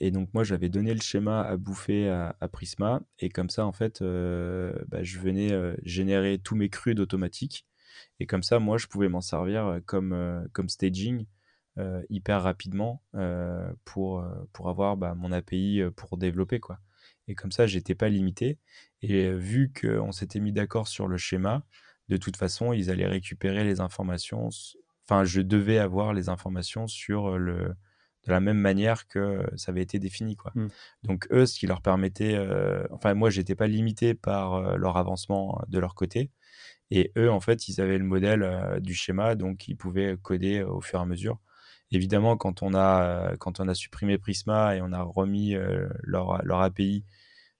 [0.00, 3.72] et donc moi j'avais donné le schéma à bouffer à, Prisma et comme ça en
[3.72, 7.66] fait bah, je venais générer tous mes CRUD automatiques
[8.18, 11.26] et comme ça moi je pouvais m'en servir comme, comme staging
[12.10, 13.02] hyper rapidement
[13.84, 16.80] pour, pour avoir bah, mon API pour développer quoi.
[17.28, 18.58] Et comme ça, j'étais pas limité.
[19.06, 21.62] Et vu qu'on s'était mis d'accord sur le schéma,
[22.08, 24.48] de toute façon, ils allaient récupérer les informations.
[25.06, 27.74] Enfin, je devais avoir les informations sur le
[28.26, 30.50] de la même manière que ça avait été défini, quoi.
[30.54, 30.68] Mmh.
[31.02, 32.38] Donc eux, ce qui leur permettait,
[32.90, 36.30] enfin moi, j'étais pas limité par leur avancement de leur côté.
[36.90, 40.80] Et eux, en fait, ils avaient le modèle du schéma, donc ils pouvaient coder au
[40.80, 41.38] fur et à mesure.
[41.90, 45.54] Évidemment, quand on a, quand on a supprimé Prisma et on a remis
[46.02, 47.04] leur, leur API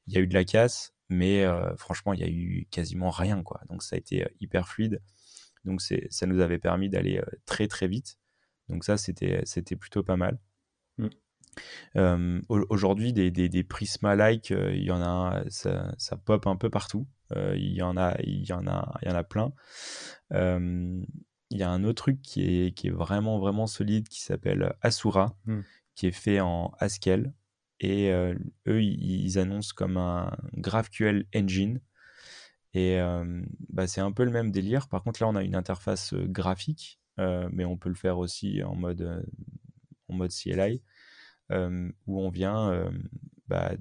[0.07, 3.11] il y a eu de la casse, mais euh, franchement, il y a eu quasiment
[3.11, 3.43] rien.
[3.43, 3.61] Quoi.
[3.69, 5.01] Donc ça a été euh, hyper fluide.
[5.65, 8.19] Donc ça nous avait permis d'aller euh, très très vite.
[8.69, 10.39] Donc ça, c'était plutôt pas mal.
[10.99, 12.41] Mmh.
[12.49, 17.07] Aujourd'hui, des, des, des Prisma-like, il y en a, ça, ça, pop un peu partout.
[17.37, 19.53] il y en a, il y en a, il y en a plein.
[20.31, 21.07] il
[21.51, 25.37] y a un autre truc qui est, qui est vraiment vraiment solide qui s'appelle Asura,
[25.45, 25.61] mmh.
[25.95, 27.33] qui est fait en Haskell.
[27.85, 28.11] Et
[28.67, 31.81] eux, ils, annoncent comme un GraphQL Engine.
[32.73, 32.99] Et
[33.69, 34.89] bah, c'est un peu le même délire.
[34.89, 38.75] Par contre, là, on a une interface graphique, mais on peut le faire aussi en
[38.75, 39.27] mode,
[40.09, 40.83] en mode CLI,
[41.51, 42.91] où on vient
[43.49, 43.73] bah,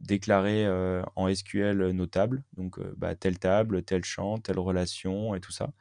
[0.00, 0.66] déclarer
[1.14, 5.72] en SQL nos tables, donc bah, telle table, tel champ, telle relation et tout ça.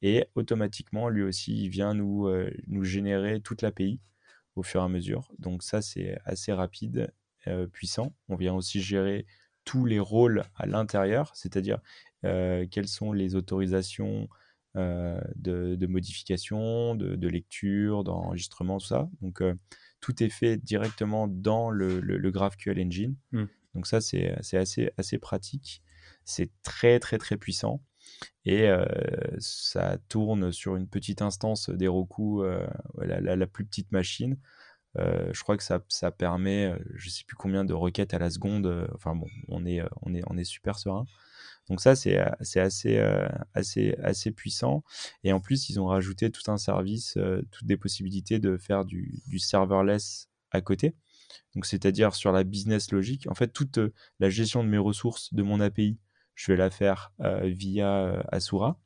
[0.00, 2.30] Et automatiquement, lui aussi, il vient nous,
[2.68, 3.98] nous générer toute l'API
[4.56, 5.30] au fur et à mesure.
[5.38, 7.12] Donc ça, c'est assez rapide,
[7.46, 8.14] euh, puissant.
[8.28, 9.26] On vient aussi gérer
[9.64, 11.78] tous les rôles à l'intérieur, c'est-à-dire
[12.24, 14.28] euh, quelles sont les autorisations
[14.76, 19.08] euh, de, modification, de, lecture, d'enregistrement, tout ça.
[19.20, 19.42] Donc
[20.00, 23.16] tout est fait directement dans le, le, GraphQL Engine.
[23.32, 23.44] Mmh.
[23.74, 25.82] Donc ça, c'est assez, assez pratique.
[26.24, 27.82] C'est très, très, très puissant
[28.44, 28.68] et
[29.38, 32.44] ça tourne sur une petite instance d'Heroku,
[32.98, 34.38] la, la, plus petite machine.
[34.96, 38.88] je crois que ça, permet, je sais plus combien de requêtes à la seconde.
[38.94, 41.06] enfin bon, on est, on est, on est super serein.
[41.68, 42.98] Donc ça, c'est assez,
[43.54, 44.84] assez, assez puissant.
[45.22, 47.18] Et en plus, ils ont rajouté tout un service,
[47.50, 50.94] toutes des possibilités de faire du, du serverless à côté.
[51.54, 53.26] Donc, c'est-à-dire sur la business logique.
[53.28, 53.78] En fait, toute
[54.20, 55.98] la gestion de mes ressources de mon API,
[56.34, 57.12] je vais la faire
[57.42, 58.78] via Asura.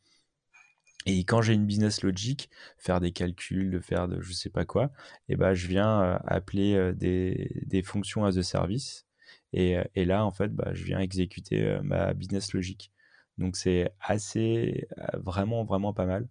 [1.08, 4.66] Et quand j'ai une business logic, faire des calculs, de faire de je sais pas
[4.66, 4.86] quoi,
[5.28, 9.06] et eh ben je viens euh, appeler euh, des, des, fonctions as a service.
[9.54, 12.92] Et, euh, et là, en fait, bah, je viens exécuter ma business logic.
[13.38, 16.28] Donc c'est assez, vraiment, vraiment pas mal.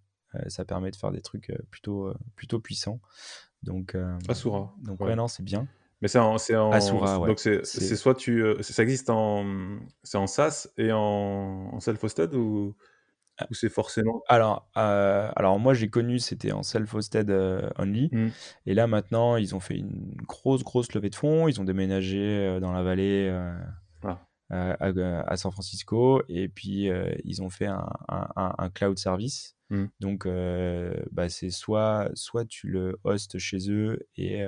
[0.48, 3.00] ça permet de faire des trucs plutôt, plutôt puissants.
[3.64, 3.98] Donc,
[4.28, 4.76] Asura.
[4.84, 5.68] Donc ouais, non, c'est bien.
[6.02, 7.28] Mais c'est en, en Asura, ouais.
[7.28, 12.76] donc c'est soit tu ça existe en c'est en SaaS et en, en self-hosted ou
[13.50, 18.10] ou c'est forcément Alors, euh, alors moi j'ai connu, c'était en self-hosted euh, only.
[18.12, 18.30] Mmh.
[18.66, 21.48] Et là maintenant, ils ont fait une grosse, grosse levée de fonds.
[21.48, 23.30] Ils ont déménagé euh, dans la vallée
[24.04, 24.20] ah.
[24.50, 26.24] à, San Francisco.
[26.30, 26.90] Et puis
[27.24, 29.56] ils ont fait un, un, cloud service.
[29.70, 29.86] Mmh.
[30.00, 30.28] Donc
[31.12, 34.46] bah, c'est soit, soit tu le hostes chez eux et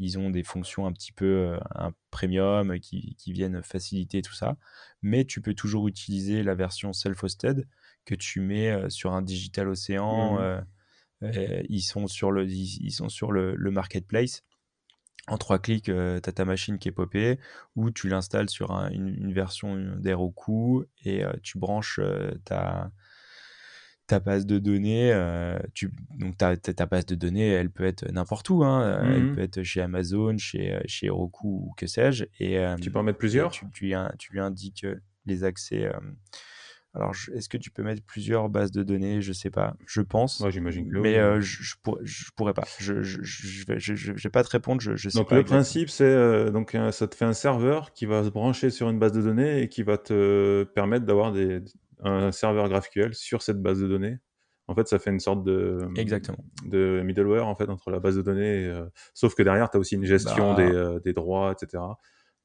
[0.00, 4.56] ils ont des fonctions un petit peu un premium qui, qui, viennent faciliter tout ça.
[5.02, 7.68] Mais tu peux toujours utiliser la version self-hosted
[8.06, 10.40] que tu mets sur un digital océan.
[11.20, 11.28] Mmh.
[11.68, 14.42] ils sont sur le, ils, sont sur le, marketplace.
[15.28, 17.38] En trois clics, tu as ta machine qui est popée,
[17.76, 22.00] ou tu l'installes sur une, version d'Heroku et tu branches
[22.46, 22.90] ta,
[24.10, 25.12] ta base de données.
[25.74, 28.64] tu, donc ta, ta, base de données, elle peut être n'importe où.
[28.64, 29.34] Hein, Elle mmh.
[29.34, 32.24] peut être chez Amazon, chez, chez Heroku ou que sais-je.
[32.38, 33.50] Et, tu peux en mettre plusieurs?
[33.50, 34.86] tu, tu, tu, lui indiques
[35.26, 35.90] les accès
[36.92, 39.20] alors, est-ce que tu peux mettre plusieurs bases de données?
[39.20, 39.76] Je sais pas.
[39.86, 40.44] Je pense.
[40.50, 42.02] j'imagine Mais euh, je, je, pourrais,
[42.34, 42.64] pourrais pas.
[42.80, 44.80] Je, je, je, vais, pas te répondre.
[44.80, 45.36] Je, sais donc, pas.
[45.36, 48.90] le principe, c'est euh, donc ça te fait un serveur qui va se brancher sur
[48.90, 51.62] une base de données et qui va te permettre d'avoir des,
[52.02, 54.18] un serveur GraphQL sur cette base de données.
[54.66, 56.44] En fait, ça fait une sorte de, Exactement.
[56.64, 58.84] de middleware en fait entre la base de données, euh,
[59.14, 60.64] sauf que derrière, tu as aussi une gestion bah.
[60.64, 61.82] des, des, droits, etc.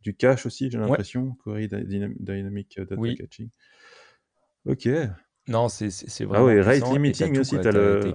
[0.02, 3.50] Du cache aussi, j'ai l'impression, Query Dynamic Data Caching.
[4.66, 4.90] Ok.
[5.48, 5.90] Non, c'est
[6.24, 6.48] vraiment.
[6.48, 7.60] Ah oui, rate limiting aussi.
[7.60, 8.14] Tu as, le...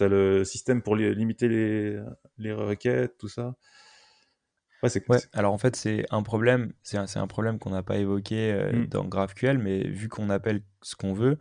[0.00, 2.00] Ah le système pour limiter les,
[2.38, 3.54] les requêtes, tout ça.
[4.82, 7.96] Ouais, ouais, alors en fait, c'est un problème, c'est un, un, problème qu'on n'a pas
[7.96, 8.86] évoqué euh, mm.
[8.86, 11.38] dans GraphQL, mais vu qu'on appelle ce qu'on veut,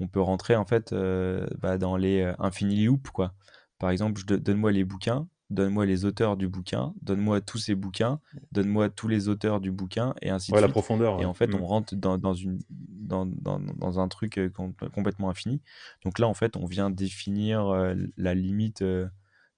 [0.00, 3.34] on peut rentrer en fait euh, bah, dans les euh, infini loops, quoi.
[3.78, 8.20] Par exemple, donne-moi les bouquins, donne-moi les auteurs du bouquin, donne-moi tous ces bouquins,
[8.52, 10.66] donne-moi tous les auteurs du bouquin, et ainsi de suite.
[10.66, 11.20] la profondeur.
[11.22, 11.64] Et en fait, on mm.
[11.64, 14.50] rentre dans, dans une, dans, dans, dans, un truc euh,
[14.94, 15.62] complètement infini.
[16.04, 18.84] Donc là, en fait, on vient définir la limite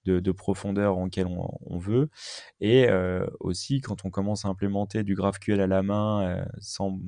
[0.05, 2.09] de, de, profondeur en laquelle on, on veut.
[2.61, 2.87] Et
[3.39, 6.99] aussi, quand on commence à implémenter du GraphQL à la main, sans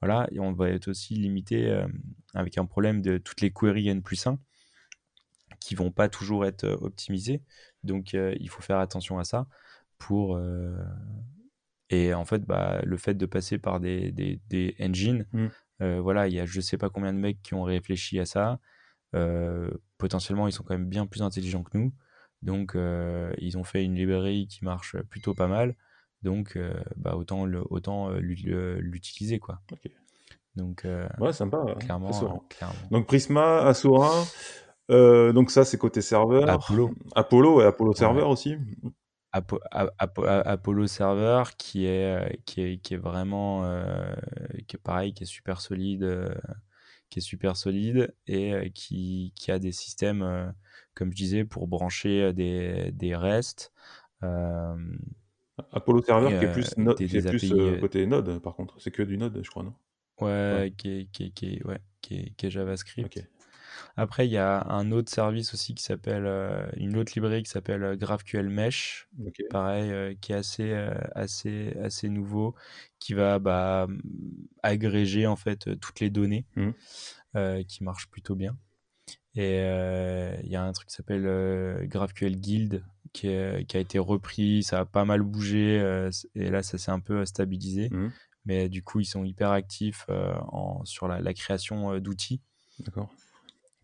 [0.00, 1.78] voilà, et on va être aussi limité
[2.34, 4.38] avec un problème de toutes les queries N plus 1
[5.60, 7.42] qui vont pas toujours être optimisées.
[7.84, 9.46] Donc il faut faire attention à ça
[9.98, 10.40] pour
[11.90, 15.98] et en fait bah, le fait de passer par des, des, des engines mmh.
[15.98, 18.60] voilà il y a je sais pas combien de mecs qui ont réfléchi à ça
[19.98, 21.92] potentiellement ils sont quand même bien plus intelligents que nous.
[22.42, 22.76] Donc
[23.38, 25.76] ils ont fait une librairie qui marche plutôt pas mal.
[26.22, 26.58] Donc
[26.96, 27.44] bah, autant
[28.18, 29.60] l'utiliser quoi.
[30.56, 30.86] Donc
[31.20, 32.10] ouais sympa clairement,
[32.48, 34.10] clairement, donc Prisma Asura
[34.90, 36.48] euh, donc ça, c'est côté serveur.
[36.48, 36.90] Apollo.
[37.14, 38.56] Apollo et Apollo Server aussi.
[39.32, 44.12] Apollo Server qui est, qui est, qui est vraiment euh,
[44.66, 46.34] qui est pareil, qui est super solide, euh,
[47.10, 50.54] qui est super solide et qui, qui, a des systèmes,
[50.94, 53.72] comme je disais, pour brancher des, des restes.
[55.72, 58.80] Apollo Server qui est plus, qui est plus côté Node, par contre.
[58.80, 59.74] C'est que du Node, je crois, non?
[60.20, 63.28] Ouais, Qui, est, qui, qui, ouais qui, est, qui est JavaScript.
[63.96, 67.50] Après, il y a un autre service aussi qui s'appelle, euh, une autre librairie qui
[67.50, 69.08] s'appelle euh, GraphQL Mesh,
[69.50, 70.72] pareil, euh, qui est assez,
[71.14, 72.54] assez, assez nouveau,
[72.98, 73.86] qui va bah,
[74.62, 77.64] agréger en fait toutes les données, mmh.
[77.66, 78.56] qui marche plutôt bien.
[79.36, 83.28] Et il y a un truc qui s'appelle GraphQL Guild qui,
[83.68, 85.76] qui, a été repris, ça a pas mal bougé
[86.34, 87.88] et là ça s'est un peu stabilisé.
[87.90, 88.10] Mmh.
[88.46, 92.40] Mais du coup, ils sont hyper actifs en, sur la, la création d'outils.
[92.80, 93.10] D'accord.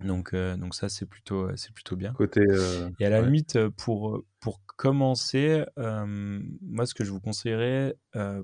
[0.00, 2.12] Donc, euh, donc ça, c'est plutôt, c'est plutôt bien.
[2.12, 7.20] Côté, euh, et à la limite, euh, pour, pour commencer, moi, ce que je vous
[7.20, 7.96] conseillerais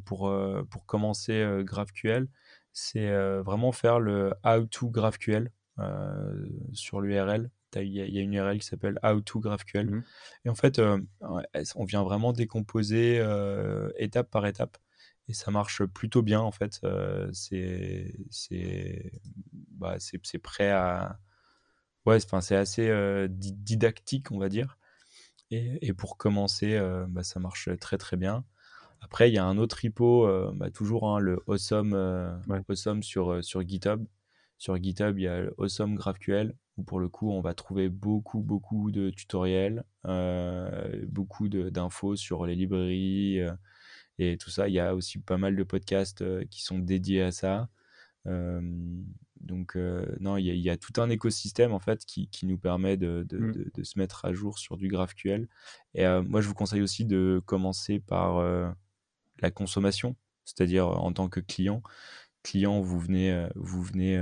[0.07, 0.34] pour,
[0.70, 2.26] pour commencer GraphQL,
[2.72, 5.50] c'est vraiment faire le How to GraphQL
[6.72, 7.50] sur l'URL.
[7.76, 9.90] Il y, a une URL qui s'appelle How to GraphQL.
[9.90, 10.05] Mmh
[10.44, 13.22] et en fait, on vient vraiment décomposer
[13.96, 14.78] étape par étape.
[15.28, 16.80] et ça marche plutôt bien en fait.
[17.32, 19.20] c'est c'est
[19.72, 21.18] bah, c'est prêt à
[22.07, 24.78] ouais, c'est assez didactique on va dire.
[25.50, 28.44] Et, et pour commencer, bah, ça marche très très bien.
[29.00, 31.94] Après, il y a un autre repo, bah, toujours hein, le Awesome,
[32.68, 34.05] awesome sur, sur GitHub.
[34.59, 37.90] Sur GitHub, il y a le Awesome GraphQL où pour le coup, on va trouver
[37.90, 39.84] beaucoup, beaucoup de tutoriels,
[41.09, 43.40] beaucoup d'infos sur les librairies
[44.18, 44.68] et tout ça.
[44.68, 47.68] Il y a aussi pas mal de podcasts qui sont dédiés à ça.
[49.43, 49.76] Donc,
[50.20, 53.24] non, il y, a, tout un écosystème en fait qui, nous permet mmh.
[53.24, 55.49] de, de, se mettre à jour sur du GraphQL.
[55.95, 58.43] Et moi, je vous conseille aussi de commencer par
[59.40, 61.82] la consommation, c'est-à-dire en tant que client.
[62.43, 64.20] Client, vous venez, vous venez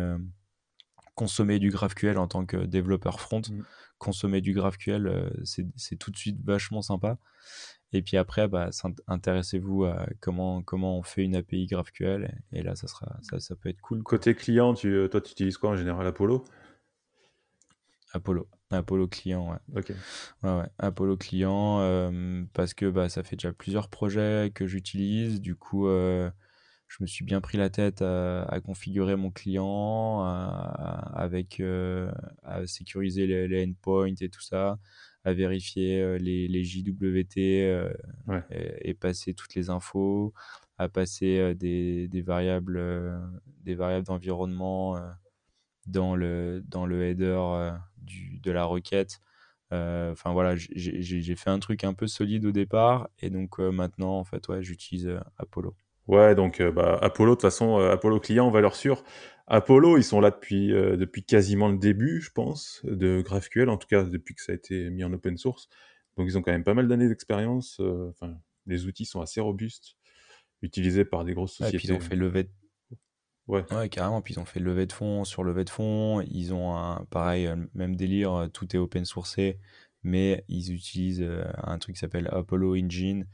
[1.14, 3.42] consommer du GraphQL en tant que développeur front.
[3.42, 3.62] Mmh.
[4.00, 7.18] Consommer du GraphQL, c'est tout de suite vachement sympa.
[7.92, 8.70] Et puis après, bah,
[9.08, 12.32] intéressez-vous à comment, comment on fait une API GraphQL.
[12.52, 14.02] Et là, ça, sera, ça, ça peut être cool.
[14.02, 16.06] Côté client, tu, euh, toi, tu utilises quoi en général?
[16.06, 16.44] Apollo?
[18.12, 18.48] Apollo.
[18.70, 19.80] Apollo client, ouais.
[19.80, 19.92] Ok.
[20.42, 20.68] Ouais, ouais.
[20.78, 25.40] Apollo client, euh, parce que bah, ça fait déjà plusieurs projets que j'utilise.
[25.40, 26.30] Du coup, euh,
[26.90, 31.62] je me suis bien pris la tête à, configurer mon client, avec,
[32.42, 34.78] à sécuriser les, les endpoints et tout ça
[35.24, 37.92] à vérifier euh, les, les JWT euh,
[38.50, 40.32] et, passer toutes les infos,
[40.78, 42.80] à passer euh, des, des, variables,
[43.62, 44.98] des variables d'environnement
[45.86, 49.20] dans, le, dans le header du, de la requête.
[49.72, 54.24] Enfin voilà, j'ai fait un truc un peu solide au départ et donc maintenant en
[54.24, 55.76] fait ouais, j'utilise Apollo.
[56.06, 59.04] Ouais, donc bah, Apollo, de toute façon, Apollo client, valeur sûre.
[59.52, 63.78] Apollo, ils sont là depuis, euh, depuis quasiment le début, je pense, de GraphQL, en
[63.78, 65.68] tout cas depuis que ça a été mis en open source.
[66.16, 67.80] Donc ils ont quand même pas mal d'années d'expérience.
[67.80, 69.96] Euh, enfin, les outils sont assez robustes,
[70.62, 71.76] utilisés par des grosses sociétés.
[71.76, 72.50] et puis ils ont fait lever de...
[73.48, 73.64] Ouais.
[73.72, 73.88] ouais.
[73.88, 74.22] carrément.
[74.22, 76.20] Puis ils ont fait lever de fonds sur lever de fonds.
[76.20, 79.58] Ils ont un pareil, euh, même délire, tout est open sourcé,
[80.04, 83.26] mais ils utilisent un truc qui s'appelle Apollo Engine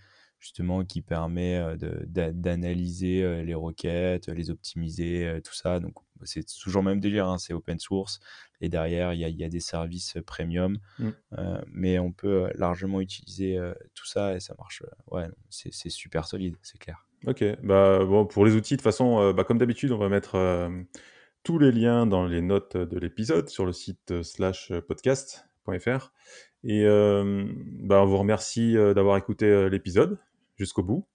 [0.46, 1.60] justement qui permet
[2.06, 5.80] d'analyser les requêtes, les optimiser, tout ça.
[5.80, 8.20] Donc c'est toujours le même délire, hein, c'est open source.
[8.60, 10.78] Et derrière, il y a, des services premium.
[10.98, 11.10] Mmh.
[11.72, 13.58] mais on peut largement utiliser
[13.94, 14.82] tout ça et ça marche.
[15.10, 17.06] ouais, c'est super solide, c'est clair.
[17.26, 20.70] Ok, bah, bon, pour les outils, de toute façon, bah, comme d'habitude, on va mettre
[21.42, 26.12] tous les liens dans les notes de l'épisode sur le site slash podcast.fr.
[26.62, 30.18] Et bah, on vous remercie d'avoir écouté l'épisode
[30.56, 31.06] jusqu'au bout.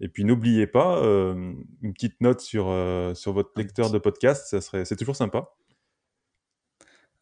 [0.00, 2.74] Et puis n'oubliez pas, une petite note sur,
[3.14, 5.50] sur votre lecteur de podcast, ça serait, c'est toujours sympa.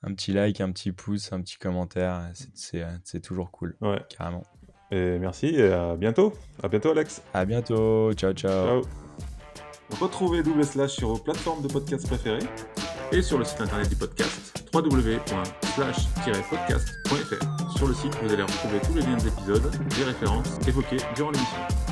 [0.03, 3.77] Un petit like, un petit pouce, un petit commentaire, c'est toujours cool.
[3.81, 4.01] Ouais.
[4.09, 4.45] Carrément.
[4.91, 6.33] Et merci et à bientôt.
[6.63, 7.21] À bientôt Alex.
[7.35, 8.13] À bientôt.
[8.13, 8.83] Ciao ciao.
[8.83, 8.93] Ciao.
[10.01, 12.47] Retrouvez Double Slash sur vos plateformes de podcast préférées
[13.11, 17.68] et sur le site internet du podcast www.slash-podcast.fr.
[17.79, 21.31] Sur le site, vous allez retrouver tous les liens des épisodes, des références évoquées durant
[21.31, 21.88] l'émission.